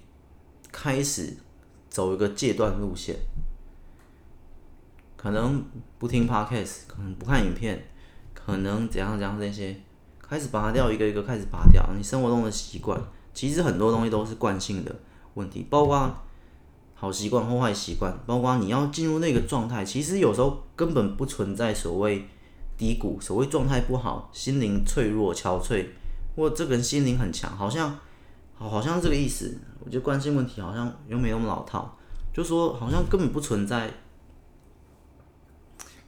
[0.72, 1.36] 开始
[1.90, 3.14] 走一个戒断路线，
[5.18, 5.62] 可能
[5.98, 7.84] 不听 Podcast，可能不看影片，
[8.32, 9.78] 可能怎样怎样这些，
[10.32, 12.98] 开始拔掉一个一个，开始拔掉你生活中的习惯。
[13.34, 14.90] 其实很多东西都是惯性的
[15.34, 16.10] 问题，包括
[16.94, 22.26] 好习惯或坏习惯，包括你要进入那个状态，其实有时候根本不存在所谓
[22.78, 25.88] 低谷，所谓状态不好，心灵脆弱、憔悴，
[26.34, 27.98] 或这个人心灵很强，好像
[28.54, 29.58] 好好像这个意思。
[29.84, 31.94] 我觉得惯性问题好像又没那么老套，
[32.32, 33.92] 就说好像根本不存在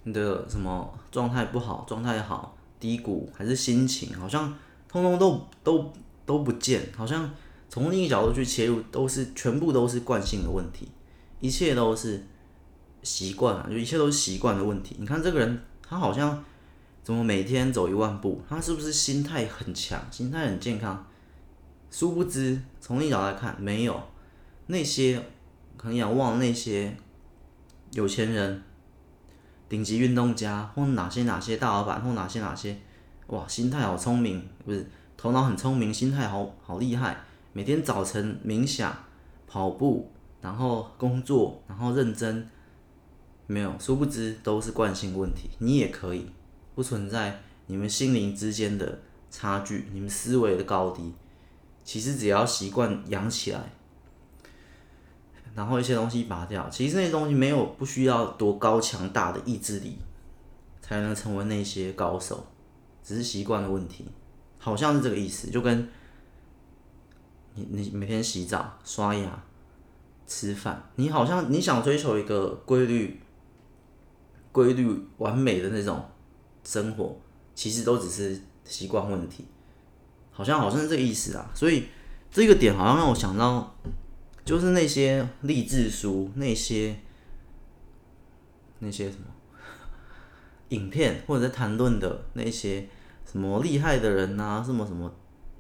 [0.05, 4.53] 你的什么状态不好、状态好、低谷还是心情，好像
[4.87, 5.93] 通通都都。
[6.27, 7.31] 都不见，好像
[7.69, 10.89] 从另一个角度去切入，都是全部都是惯性的问题，
[11.39, 12.25] 一切都是
[13.03, 14.97] 习惯啊，就一切都是习惯的问题。
[14.99, 16.43] 你看这个人，他好像
[17.03, 21.07] 怎么每天走一万步，他是不是心态很强，心态很健康？
[21.91, 24.03] 殊不知，从另一角度来看，没有
[24.69, 25.23] 那些
[25.77, 26.97] 可能仰望那些
[27.93, 28.63] 有钱人、
[29.75, 32.79] 顶级运动家，或哪些哪些大老板，或哪些哪些，
[33.27, 34.89] 哇，心态好聪明，不是？
[35.17, 37.17] 头脑很聪明，心态好好厉害，
[37.53, 38.97] 每天早晨冥想、
[39.49, 42.49] 跑步，然后工作，然后认真，
[43.49, 45.51] 没有，殊不知都是惯性问题。
[45.59, 46.31] 你也可以，
[46.77, 51.13] 不存在你们心灵之间的差距，你们思维的高低，
[51.83, 53.73] 其实只要习惯养起来，
[55.55, 59.97] 然后一些东西拔掉，其实那些东西没有不需要多高强大的意志力，
[60.83, 62.45] 才能成为那些高手，
[63.03, 64.05] 只是习惯的问题。
[64.59, 65.89] 好像是这个意思，就跟
[67.55, 69.45] 你你每天洗澡、刷牙、
[70.27, 73.21] 吃饭，你好像你想追求一个规律、
[74.51, 76.05] 规律完美的那种
[76.65, 77.17] 生活，
[77.55, 79.45] 其实都只是习惯问题。
[80.33, 81.85] 好像好像是这个意思啊，所以
[82.33, 83.77] 这个点好像让我想到，
[84.45, 86.97] 就是那些励志书、那些
[88.81, 89.25] 那些什么
[90.69, 92.89] 影片，或者在谈论的那些。
[93.27, 95.13] 什么厉害的人啊，什么什么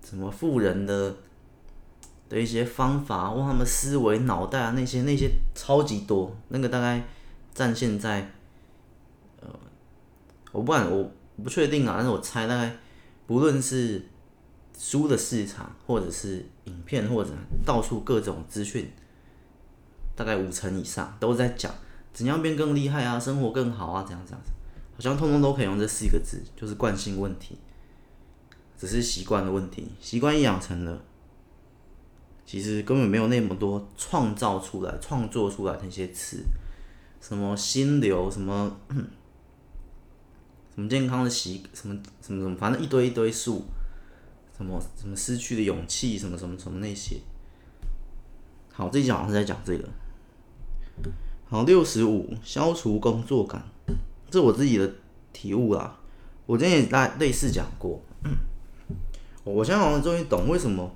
[0.05, 1.16] 什么富人的
[2.28, 7.05] 的一些方法，或他们思维脑袋啊，那些那些超级多，那个大概
[7.53, 8.30] 占现在，
[9.41, 9.49] 呃，
[10.53, 11.11] 我不管，我
[11.43, 12.76] 不确定啊，但是我猜大概
[13.26, 14.07] 不论是
[14.78, 17.30] 书的市场，或者是影片，或者
[17.64, 18.90] 到处各种资讯，
[20.14, 21.72] 大概五成以上都在讲
[22.12, 24.40] 怎样变更厉害啊，生活更好啊，这样这样。
[24.94, 27.58] 好像通通都可以用这四个字，就是惯性问题，
[28.78, 29.88] 只是习惯的问题。
[30.00, 31.02] 习惯养成了，
[32.46, 36.44] 其实根本没有那么多创造出来、创作出来那些词，
[37.20, 38.76] 什么心流，什么
[40.76, 43.64] 什么健康的习，什么什么什么，反正一堆一堆数，
[44.57, 47.16] 什么什么失去的勇气，什么什么什么那些。
[48.72, 49.88] 好，这一讲好像是在讲这个。
[51.46, 53.62] 好，六十五，消除工作感。
[54.32, 54.92] 是我自己的
[55.32, 55.96] 体悟啦，
[56.44, 58.02] 我之前也类类似讲过，
[59.44, 60.92] 我现在好像终于懂为什么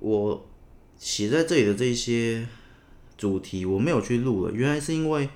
[0.00, 0.48] 我
[0.96, 2.44] 写在这里的这些
[3.16, 5.30] 主题我没有去录了，原来是因为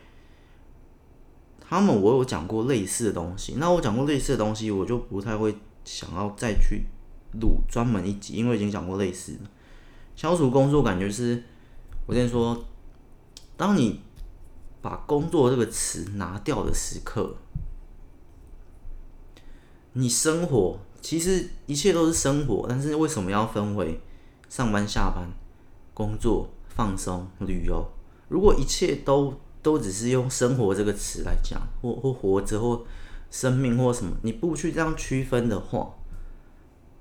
[1.60, 5.54] 他们我有讲过类似的东西，那我讲过类似的东西，我就不太会
[5.86, 6.84] 想要再去
[7.40, 9.40] 录专门一集，因为已经讲过类似的。
[10.14, 11.42] 消除工作感觉是，
[12.06, 12.62] 我先说，
[13.56, 14.02] 当你。
[14.82, 17.34] 把工作这个词拿掉的时刻，
[19.94, 24.00] 你生活其实一切都是生活，但是为什么要分为
[24.48, 25.28] 上班、下班、
[25.92, 27.84] 工作、放松、旅游？
[28.28, 32.84] 如果一切都都只是用生活这个词来讲，或或活着或
[33.30, 35.94] 生命或什么，你不去这样区分的话，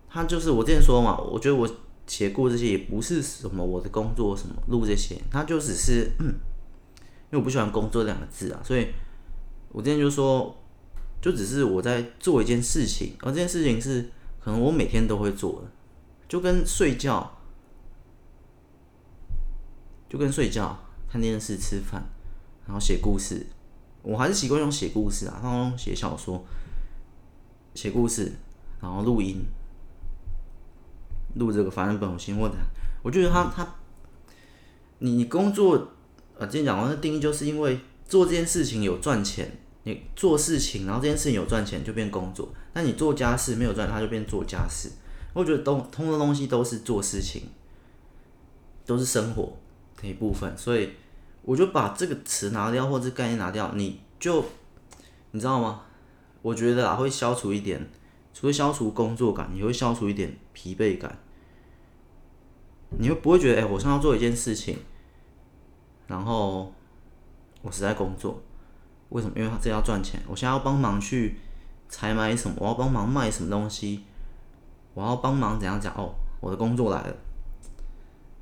[0.09, 1.69] 他就是我之前说嘛，我觉得我
[2.07, 6.11] 写过这些也不是什么我的工作什么录这些，他就只是。
[7.31, 8.87] 因为我不喜欢“工作”两个字啊，所以
[9.69, 10.55] 我之前就说，
[11.19, 15.71] 就只是我在做一件事情，而这件事情是可能我每天都会做的，
[16.29, 17.39] 就跟睡觉，
[20.07, 20.77] 就跟睡觉、
[21.09, 22.07] 看电视、吃饭，
[22.67, 23.47] 然后写故事，
[24.05, 26.41] 我还是习惯用写故事啊，然后写小说、
[27.73, 28.31] 写故事，
[28.79, 29.43] 然后录音，
[31.35, 32.55] 录这个反正本有心或者，
[33.03, 33.75] 我觉得他他，
[34.99, 35.91] 你你工作。
[36.37, 37.79] 啊，今天讲完的定义就是因为
[38.09, 39.49] 做这件事情有赚钱，
[39.83, 42.49] 你做事情，然后这件事情有赚钱就变工作。
[42.73, 44.91] 那你做家事没有赚，他就变做家事。
[45.31, 47.43] 我觉得都通的东西都是做事情，
[48.85, 49.57] 都是生活
[50.01, 50.89] 的一部分，所以
[51.45, 54.43] 我就把这个词拿掉，或者概念拿掉，你就
[55.31, 55.83] 你知道吗？
[56.41, 57.87] 我觉得啊，会消除一点，
[58.33, 61.17] 除了消除工作感，你会消除一点疲惫感。
[62.97, 64.77] 你会不会觉得，哎、我现在要做一件事情，
[66.07, 66.73] 然后
[67.61, 68.41] 我是在工作，
[69.09, 69.33] 为什么？
[69.37, 71.37] 因为他这要赚钱，我现在要帮忙去
[71.89, 74.03] 采买什么，我要帮忙卖什么东西，
[74.93, 75.93] 我要帮忙怎样讲？
[75.95, 77.15] 哦，我的工作来了。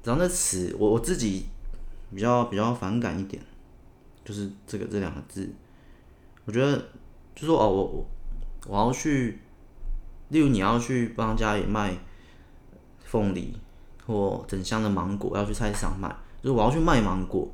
[0.04, 1.46] 然后那词，我我自己
[2.14, 3.42] 比较比较反感一点，
[4.24, 5.54] 就是这个这两个字，
[6.46, 6.84] 我觉得。
[7.36, 8.06] 就说哦，我我
[8.68, 9.40] 我要去，
[10.30, 11.98] 例如你要去帮家里卖
[13.04, 13.58] 凤梨
[14.06, 16.08] 或整箱的芒果，要去菜市场卖，
[16.44, 17.52] 就是我要去卖芒果，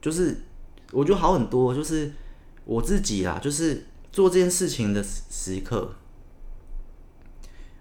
[0.00, 0.36] 就是
[0.90, 2.12] 我觉得好很多，就是
[2.64, 5.94] 我自己啦，就是做这件事情的时刻，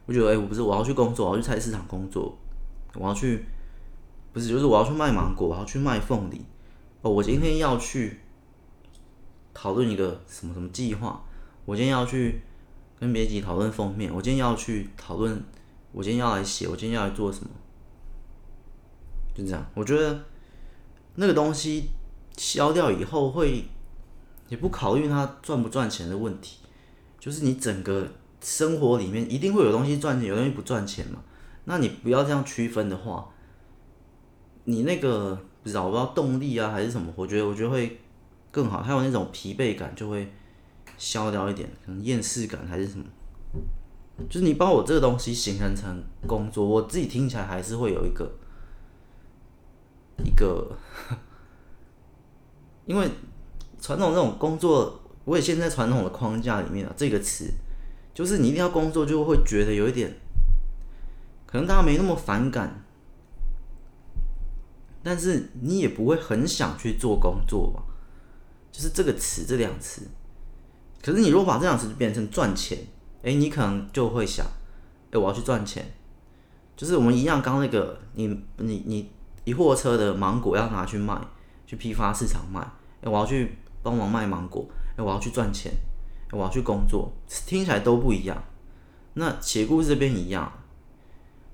[0.05, 2.37] 我觉得哎、我不是我要去工作，我要去菜市场工作，
[2.93, 3.43] 我要去，
[4.35, 6.45] 不是就是我要去卖芒果，我要去卖凤梨，
[7.01, 8.19] 哦，我今天要去。
[9.57, 11.23] 讨论一个什么什么计划？
[11.63, 12.41] 我今天要去
[12.99, 14.13] 跟编辑讨论封面。
[14.13, 15.41] 我今天要去讨论，
[15.93, 17.49] 我今天要来写，我今天要来做什么？
[19.33, 19.65] 就这样。
[19.73, 20.25] 我觉得
[21.15, 21.87] 那个东西
[22.35, 23.63] 消掉以后，会
[24.49, 26.59] 也不考虑它赚不赚钱的问题。
[27.17, 28.05] 就是你整个
[28.41, 31.23] 生活里面一定会有东西赚钱，有东西不赚钱嘛。
[31.63, 33.29] 那你不要这样区分的话，
[34.65, 37.11] 你那个不知道我不知道动力啊还是什么？
[37.15, 37.99] 我觉得我觉得会。
[38.51, 40.31] 更好，还有那种疲惫感就会
[40.97, 43.03] 消掉一点，可能厌世感还是什么，
[44.29, 48.31] 就是你把我这个东西形成成工作，我自己听起来还是会有一个
[50.23, 50.73] 一个，
[52.87, 53.09] 因为
[53.81, 57.51] 传统这种工作，我也现在传统的框架里面啊，这个词
[58.13, 60.09] 就是你一定要工作，就会觉得有一点，
[61.45, 62.84] 可能大家没那么反感，
[65.05, 67.83] 但是你也不会很想去做工作吧。
[68.71, 70.01] 就是这个词，这两词。
[71.03, 72.75] 可是你如果把这两词变成赚钱，
[73.21, 74.43] 哎，你可能就会想，
[75.11, 75.93] 哎，我要去赚钱。
[76.75, 78.25] 就是我们一样，刚那个，你
[78.57, 79.11] 你你
[79.43, 81.21] 一货车的芒果要拿去卖，
[81.67, 82.59] 去批发市场卖。
[83.01, 84.67] 哎，我要去帮忙卖芒果。
[84.97, 85.71] 哎，我要去赚钱。
[86.31, 87.13] 我要去工作，
[87.45, 88.43] 听起来都不一样。
[89.13, 90.51] 那写故事这边一样，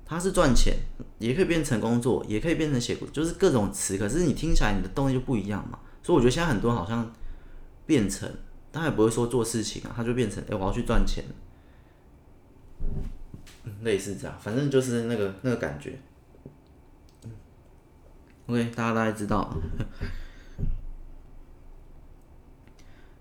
[0.04, 0.76] 它是赚钱，
[1.18, 3.96] 也可以变成工作，也可以变成写，就是各种词。
[3.96, 5.78] 可是你听起来你的动力就不一样嘛。
[6.02, 7.10] 所以我觉得现在很多好像
[7.86, 8.30] 变成，
[8.72, 11.24] 他也不会说做事情啊，他就变成，哎、我要去赚钱，
[13.82, 15.98] 类似这样，反正就是那个那个感觉。
[18.46, 19.56] OK，大家大概知道。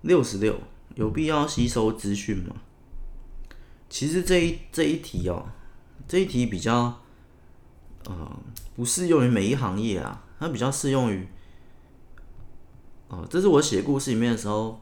[0.02, 0.60] 六十六，
[0.96, 2.56] 有必要吸收资讯吗？
[3.88, 5.46] 其实这一这一题哦，
[6.12, 7.00] 这一题比较，
[8.04, 8.40] 呃，
[8.76, 11.26] 不适用于每一行业啊，它比较适用于。
[13.08, 14.82] 哦，这是我写故事里面的时候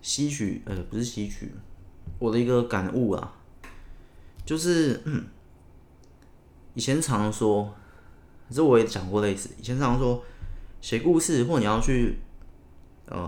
[0.00, 1.52] 吸取，呃，不是吸取，
[2.18, 3.34] 我的一个感悟啊，
[4.46, 5.26] 就是，嗯，
[6.72, 7.74] 以前常说，
[8.50, 10.24] 这我也讲过类似，以前常说
[10.80, 12.18] 写故事，或你要去，
[13.04, 13.18] 呃，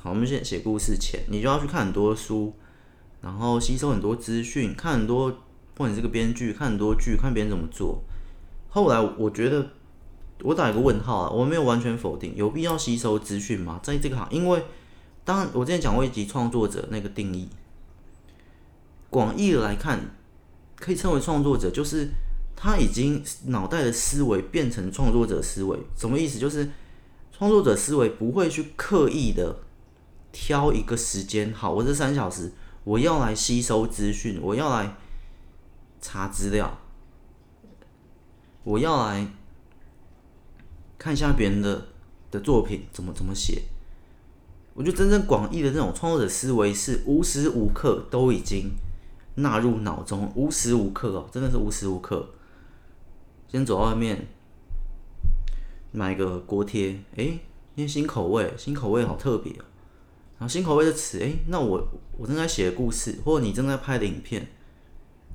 [0.00, 2.54] 好，我们先写故事前，你就要去看很多书，
[3.20, 5.36] 然后吸收很多资讯，看很多，
[5.80, 8.02] 或者你这个编剧，看很多剧，看别人怎么做。
[8.68, 9.70] 后来我觉得。
[10.42, 13.78] 我打一个问号啊，我没有完全否定，有必要吸收资讯吗？
[13.82, 14.64] 在这个行，因为
[15.22, 17.46] 当我之前讲过一集创作者那个定义，
[19.10, 20.00] 广义的来看，
[20.76, 22.08] 可以称为创作者，就是
[22.56, 25.78] 他已经脑袋的思维变成创作者思维。
[25.94, 26.38] 什么意思？
[26.38, 26.70] 就是
[27.30, 29.54] 创作者思维不会去刻意的
[30.32, 32.50] 挑一个时间，好，我这三小时
[32.84, 34.96] 我要来吸收资讯，我要来
[36.00, 36.78] 查资料，
[38.64, 39.26] 我要来。
[41.02, 41.86] 看一下别人的
[42.30, 43.62] 的作品怎么怎么写，
[44.74, 48.72] 我觉得真正广义的这种创作者思维是无时无刻都已经
[49.36, 52.28] 纳入脑中，无时无刻哦，真的是无时无刻。
[53.48, 54.26] 先走到外面
[55.90, 57.24] 买个锅贴，哎，
[57.76, 59.64] 因为新口味，新口味好特别哦。
[60.38, 61.82] 然后新口味的词，哎，那我
[62.18, 64.46] 我正在写的故事，或者你正在拍的影片，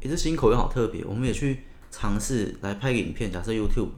[0.06, 3.89] 哎，这新口味好特别，我们也去尝试来拍个影片，假设 YouTube。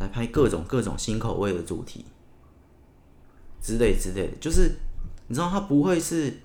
[0.00, 2.04] 来拍各种各种新口味的主题，
[3.62, 4.72] 之类之类的，就是
[5.28, 6.40] 你知道，它不会是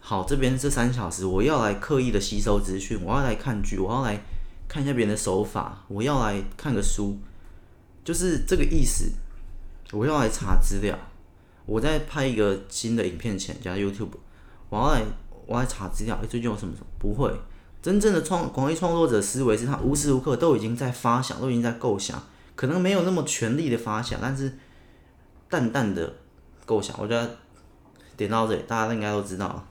[0.00, 4.18] 好这边这三小时，我要来刻意的吸收资讯，我要来看剧，我要来
[4.66, 7.18] 看一下别人的手法，我要来看个书，
[8.02, 9.12] 就是这个意思。
[9.92, 10.98] 我要来查资料，
[11.66, 14.08] 我在拍一个新的影片前加 YouTube，
[14.70, 15.04] 我要来
[15.52, 16.86] 我要来查资料，哎，最近有什么什么？
[16.98, 17.30] 不会，
[17.82, 22.20] 真正的创广义创作者思维是他无时无刻都已经在发想，都已经在构想，
[22.56, 24.50] 可能没有那么全力的发想，但是
[25.50, 26.10] 淡淡的
[26.64, 26.96] 构想。
[26.98, 27.36] 我觉得
[28.16, 29.62] 点到这里，大家应该都知道，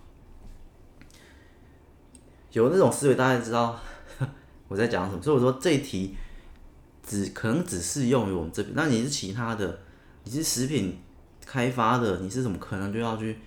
[2.51, 3.79] 有那种思维，大家知道
[4.69, 5.23] 我在讲什么。
[5.23, 6.15] 所以我说这一题
[7.03, 8.75] 只可能只适用于我们这边。
[8.75, 9.79] 那你是其他的，
[10.25, 10.99] 你是食品
[11.43, 13.39] 开发的，你是怎么可能就要去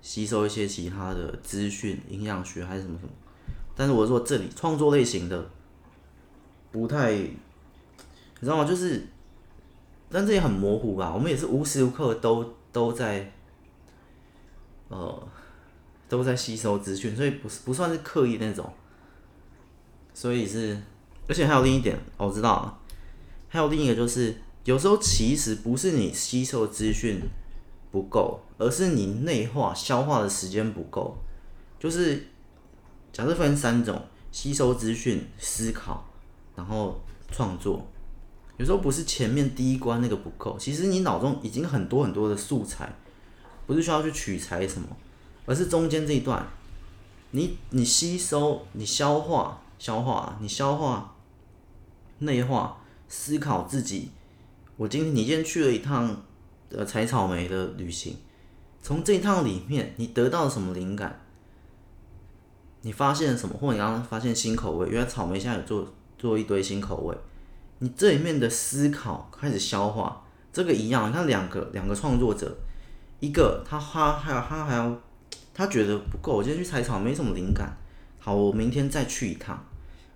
[0.00, 3.12] 吸收一些其他的资讯，营养学还是什么什么？
[3.74, 5.50] 但是我说这里创作类型的
[6.72, 7.30] 不太，你
[8.40, 8.64] 知道吗？
[8.64, 9.06] 就是，
[10.10, 11.12] 但这也很模糊吧。
[11.14, 13.32] 我们也是无时无刻都都在，
[14.88, 15.28] 呃，
[16.08, 18.72] 都在吸收资讯，所以不是不算是刻意那种。
[20.12, 20.76] 所以是，
[21.28, 22.78] 而且还有另一点，我知道了，
[23.48, 24.34] 还有另一个就是，
[24.64, 27.20] 有时候其实不是你吸收资讯
[27.90, 31.16] 不够，而是你内化消化的时间不够，
[31.78, 32.26] 就是。
[33.10, 36.06] 假设分三种：吸收资讯、思考，
[36.54, 37.00] 然后
[37.32, 37.84] 创作。
[38.58, 42.92] 有时候不是前面第一关那个不够，其实你脑中已经很多很多的素材，
[43.66, 44.88] 不是需要去取材什么，
[45.46, 46.46] 而是中间这一段，
[47.30, 51.16] 你你吸收、你消化、消化、你消化、
[52.18, 52.78] 内化、
[53.08, 54.10] 思考自己。
[54.76, 56.22] 我今天你今天去了一趟
[56.70, 58.16] 呃采草莓的旅行，
[58.82, 61.20] 从这一趟里面你得到了什么灵感？
[62.82, 63.56] 你发现了什么？
[63.58, 67.16] 或你刚刚发现新口味，原来草莓现在有做做一堆新口味。
[67.80, 71.08] 你这里面的思考开始消化，这个一样。
[71.08, 72.56] 你看两个两个创作者，
[73.20, 75.00] 一个他他还有他还要
[75.52, 77.76] 他觉得不够，我今天去采草没什么灵感，
[78.18, 79.64] 好，我明天再去一趟。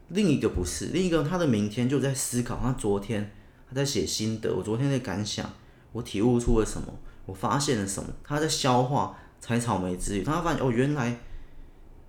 [0.08, 3.32] 另一个不是，另一个他的明天就在思考，他昨天
[3.68, 5.48] 他在写心得，我昨天的感想，
[5.92, 6.88] 我体悟出了什么，
[7.26, 11.18] 我发现了什么，他在消化采草莓之旅，他发现哦，原来。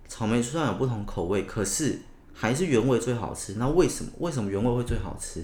[0.06, 1.98] 草莓虽然有不同口味，可是
[2.34, 3.54] 还是原味最好吃。
[3.54, 4.12] 那为什么？
[4.18, 5.42] 为什么原味会最好吃？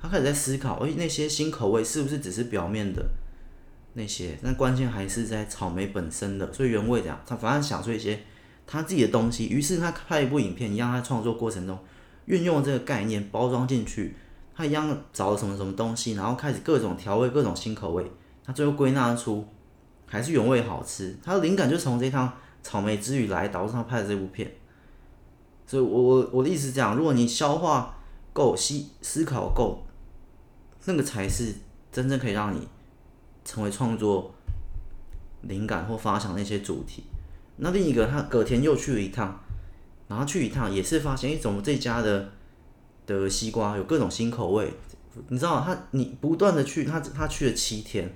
[0.00, 3.06] 他开始在思考，而那些新口味是不是只是表面的
[3.92, 4.38] 那些？
[4.40, 6.50] 那关键还是在草莓本身的。
[6.54, 8.18] 所以原味这样，他反而想出一些
[8.66, 9.46] 他自己的东西。
[9.46, 11.78] 于是他拍一部影片，让他创作过程中
[12.24, 14.16] 运用这个概念包装进去。
[14.56, 18.10] 他一样找了什么什么东西，然后开始各种调味，各种新口味。
[18.42, 19.46] 他最后归纳出
[20.06, 21.16] 还是原味好吃。
[21.22, 22.32] 他的灵感就从这趟。
[22.62, 24.52] 草莓之旅来导致他拍的这部片，
[25.68, 27.96] 所以我我我的意思是这样：如果你消化
[28.32, 29.86] 够、思思考够，
[30.86, 31.54] 那个才是
[31.92, 32.66] 真正可以让你
[33.44, 34.34] 成为创作
[35.42, 37.04] 灵感或发想那些主题。
[37.58, 39.38] 那另一个，他隔天又去了一趟，
[40.08, 42.32] 然后去一趟也是发现，哎，怎么这家的
[43.06, 44.72] 的西瓜有各种新口味？
[45.28, 48.12] 你知道，他你不断的去，他他去了七天，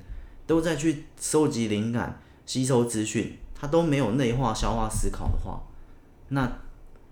[0.46, 3.38] 都在去收集灵感、吸收资讯。
[3.62, 5.62] 他都没有内化、消化、思考的话，
[6.28, 6.50] 那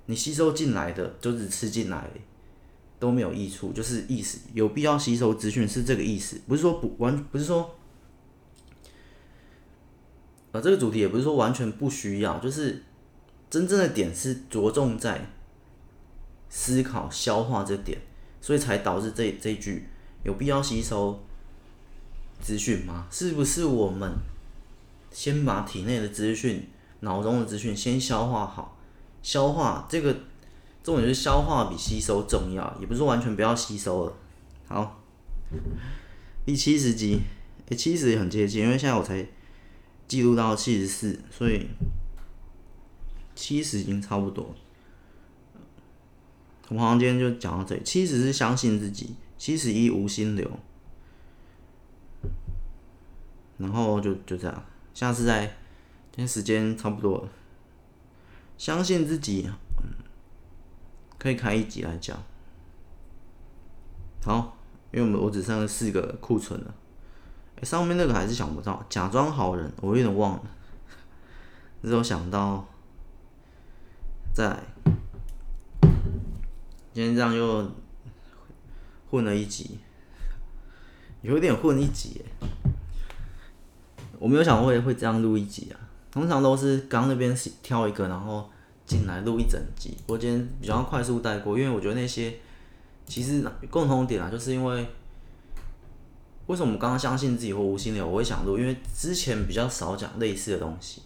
[0.07, 2.09] 你吸收进来的就只吃进来，
[2.99, 3.71] 都没有益处。
[3.71, 7.77] 就是意思有必要吸收资讯是这个意思，不是说不完，不是说，
[10.53, 12.83] 呃，这个主题也不是说完全不需要，就是
[13.51, 15.31] 真正的点是着重在
[16.49, 17.99] 思考、消化这点，
[18.41, 19.89] 所以才导致这这句
[20.25, 21.23] 有必要吸收
[22.41, 23.07] 资讯吗？
[23.11, 24.13] 是不是我们？
[25.11, 26.69] 先把体内的资讯、
[27.01, 28.79] 脑中的资讯先消化好，
[29.23, 30.15] 消化这个
[30.85, 34.13] 重点是消化比吸收重要，也不是完全不要吸收了。
[34.69, 35.01] 好，
[36.45, 37.21] 第七十集，
[37.69, 39.27] 诶，七十也很接近，因为现在我才
[40.07, 41.67] 记录到七十四，所以
[43.35, 44.55] 七十已经差不多。
[46.69, 50.51] 我们好像今天就讲到这里，七十是相信自己，七十一无心流，
[53.57, 54.63] 然后就就这样。
[54.93, 57.29] 下次在，今天时间差不多了。
[58.59, 59.49] 相信自己，
[61.19, 62.21] 可以开一集来讲。
[64.23, 64.59] 好，
[64.93, 66.75] 因为我们我只剩下四个库存了。
[67.57, 70.43] 欸，上面那个还是想不到，假装好人，我有点忘了。
[71.83, 72.67] 只有想到，
[74.35, 74.61] 在
[76.99, 77.65] 今天这样又
[79.09, 79.79] 混了一集，
[81.23, 82.21] 有点混一集。
[84.19, 85.79] 我没有想过会会这样录一集啊，
[86.11, 87.33] 通常都是刚那边
[87.63, 88.51] 挑一个，然后
[88.85, 89.97] 进来录一整集。
[90.09, 92.35] 我今天比较快速带过，因为我觉得那些
[93.07, 94.85] 其实共同点啊，就是因为
[96.49, 101.03] 为什么我们刚刚相信自己或无心流，我会想录，因为之前比较少讲类似的东西。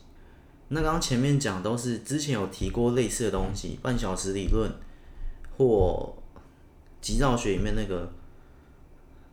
[0.69, 4.73] 那刚刚前面讲都是之前有提过类似的东西，半小时理论
[5.69, 6.15] 或
[7.01, 8.11] 极道学里面那个，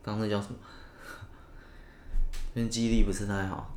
[0.02, 0.56] 刚刚那叫什么？
[2.54, 3.76] 因为记忆力不是太好，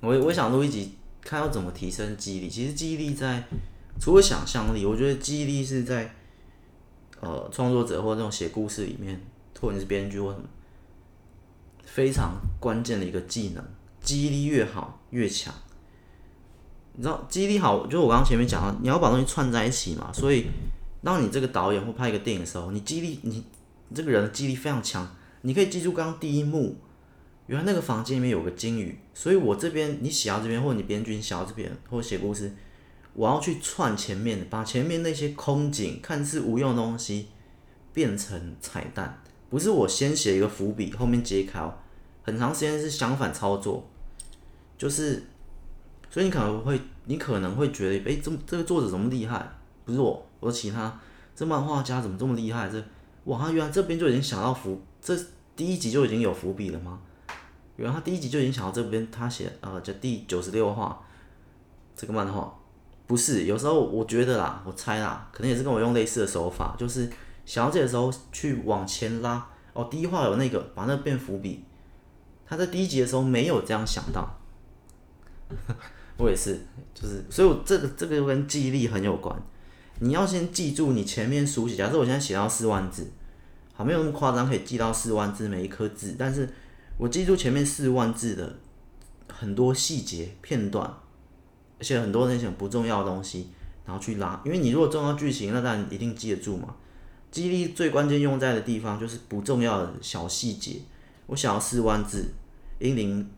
[0.00, 2.48] 我我想录一集，看要怎么提升记忆力。
[2.48, 3.44] 其实记忆力在
[4.00, 6.14] 除了想象力，我觉得记忆力是在
[7.20, 9.20] 呃创作者或这种写故事里面，
[9.60, 10.44] 或者是编剧或什么
[11.84, 13.64] 非常关键的一个技能。
[14.00, 15.52] 记忆力越好越强。
[16.94, 20.10] 你知道记忆力好，就是我刚刚前面讲的，你要把东西串在一起嘛。
[20.12, 20.46] 所以，
[21.02, 23.44] 当你这个导演或拍一个电影的时候，你记忆力，你
[23.94, 25.08] 这个人的记忆力非常强，
[25.42, 26.76] 你可以记住刚刚第一幕，
[27.46, 28.98] 原来那个房间里面有个鲸鱼。
[29.14, 32.52] 所以我这边你写到这边，或者你编剧写到这边，或者写故事，
[33.14, 37.28] 我要去串前面，把前面那些空景看似无用的东西
[37.92, 41.74] 变成彩蛋，不是我先写一个伏笔，后面揭开哦，
[42.22, 43.88] 很长时间是相反操作，
[44.76, 45.22] 就是。
[46.10, 49.46] 所以你可能会，你可能会觉得，哎、欸，这这个作者怎么厉害？
[49.84, 50.98] 不是我，我说其他，
[51.34, 52.68] 这漫画家怎么这么厉害？
[52.68, 52.82] 这，
[53.24, 55.16] 哇，他原来这边就已经想到伏，这
[55.56, 57.00] 第一集就已经有伏笔了吗？
[57.76, 61.00] 原来他第一集就已经想到这边，他写，呃，就第九十六话，
[61.94, 62.52] 这个漫画，
[63.06, 67.08] 不是，有时候我觉得啦，我猜啦，可能也是跟我用类似的手法，就是
[67.44, 71.64] 想到这个时候去往前拉，哦，第一话有那个，把那变伏笔，
[72.46, 74.38] 他在第一集的时候没有这样想到。
[76.18, 76.58] 我也是，
[76.92, 79.34] 就是，所以我这个这个跟记忆力很有关。
[80.00, 83.10] 你要先记住你前面书写，假设我现在写到四万字，
[83.74, 86.48] 好，没有那么夸张，可以记到四万字每一颗字，但是
[86.96, 88.58] 我记住前面四万字的
[89.32, 90.84] 很多细节片段，
[91.78, 93.48] 而且很多那些不重要的东西，
[93.84, 96.76] 然后去拉，因为你如果重要剧情，那当然一定记得住嘛。
[97.30, 100.80] 记忆力最关键用在的地方就是不重要的小细节。
[101.26, 102.24] 我想要四万字，
[102.78, 103.28] 英灵。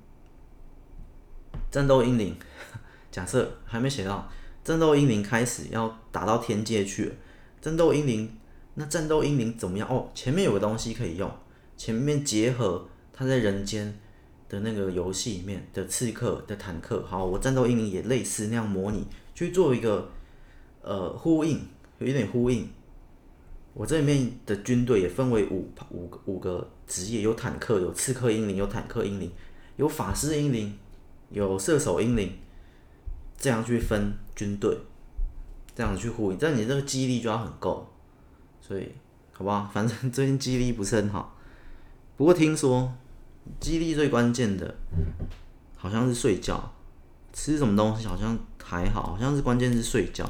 [1.71, 2.37] 战斗英灵，
[3.11, 4.29] 假设还没写到
[4.63, 7.15] 战斗英灵开始要打到天界去了。
[7.61, 8.31] 战斗英灵，
[8.75, 9.89] 那战斗英灵怎么样？
[9.89, 11.31] 哦，前面有个东西可以用，
[11.77, 13.99] 前面结合他在人间
[14.49, 17.05] 的那个游戏里面的刺客的坦克。
[17.07, 20.11] 好，我战斗英灵也类似那样模拟去做一个
[20.83, 21.61] 呃呼应，
[21.99, 22.69] 有一点呼应。
[23.75, 29.31] 我这里面的军队也分为五五五个职业，有坦克，有刺客英灵，有坦克英灵，
[29.77, 30.77] 有法师英灵。
[31.33, 32.33] 有射手英灵，
[33.39, 34.75] 这样去分军队，
[35.75, 37.87] 这样子去呼应，但你这个记忆力就要很够，
[38.63, 38.91] 所以，
[39.33, 39.69] 好不好？
[39.71, 41.37] 反正 最近记忆力不是很好，
[42.17, 42.91] 不过听说
[43.61, 44.75] 记忆力最关键的，
[45.77, 46.73] 好像是睡觉，
[47.35, 50.25] 吃什么东西好像还好，好像是关键是睡觉，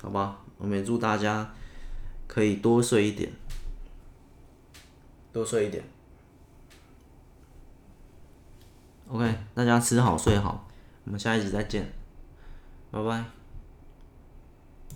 [0.00, 0.38] 好吧？
[0.58, 1.52] 我们也祝大家
[2.28, 3.32] 可以多睡一点，
[5.32, 5.82] 多睡一点。
[9.08, 10.68] OK，大家吃好睡好，
[11.04, 11.92] 我们下一集再见，
[12.92, 13.41] 拜拜。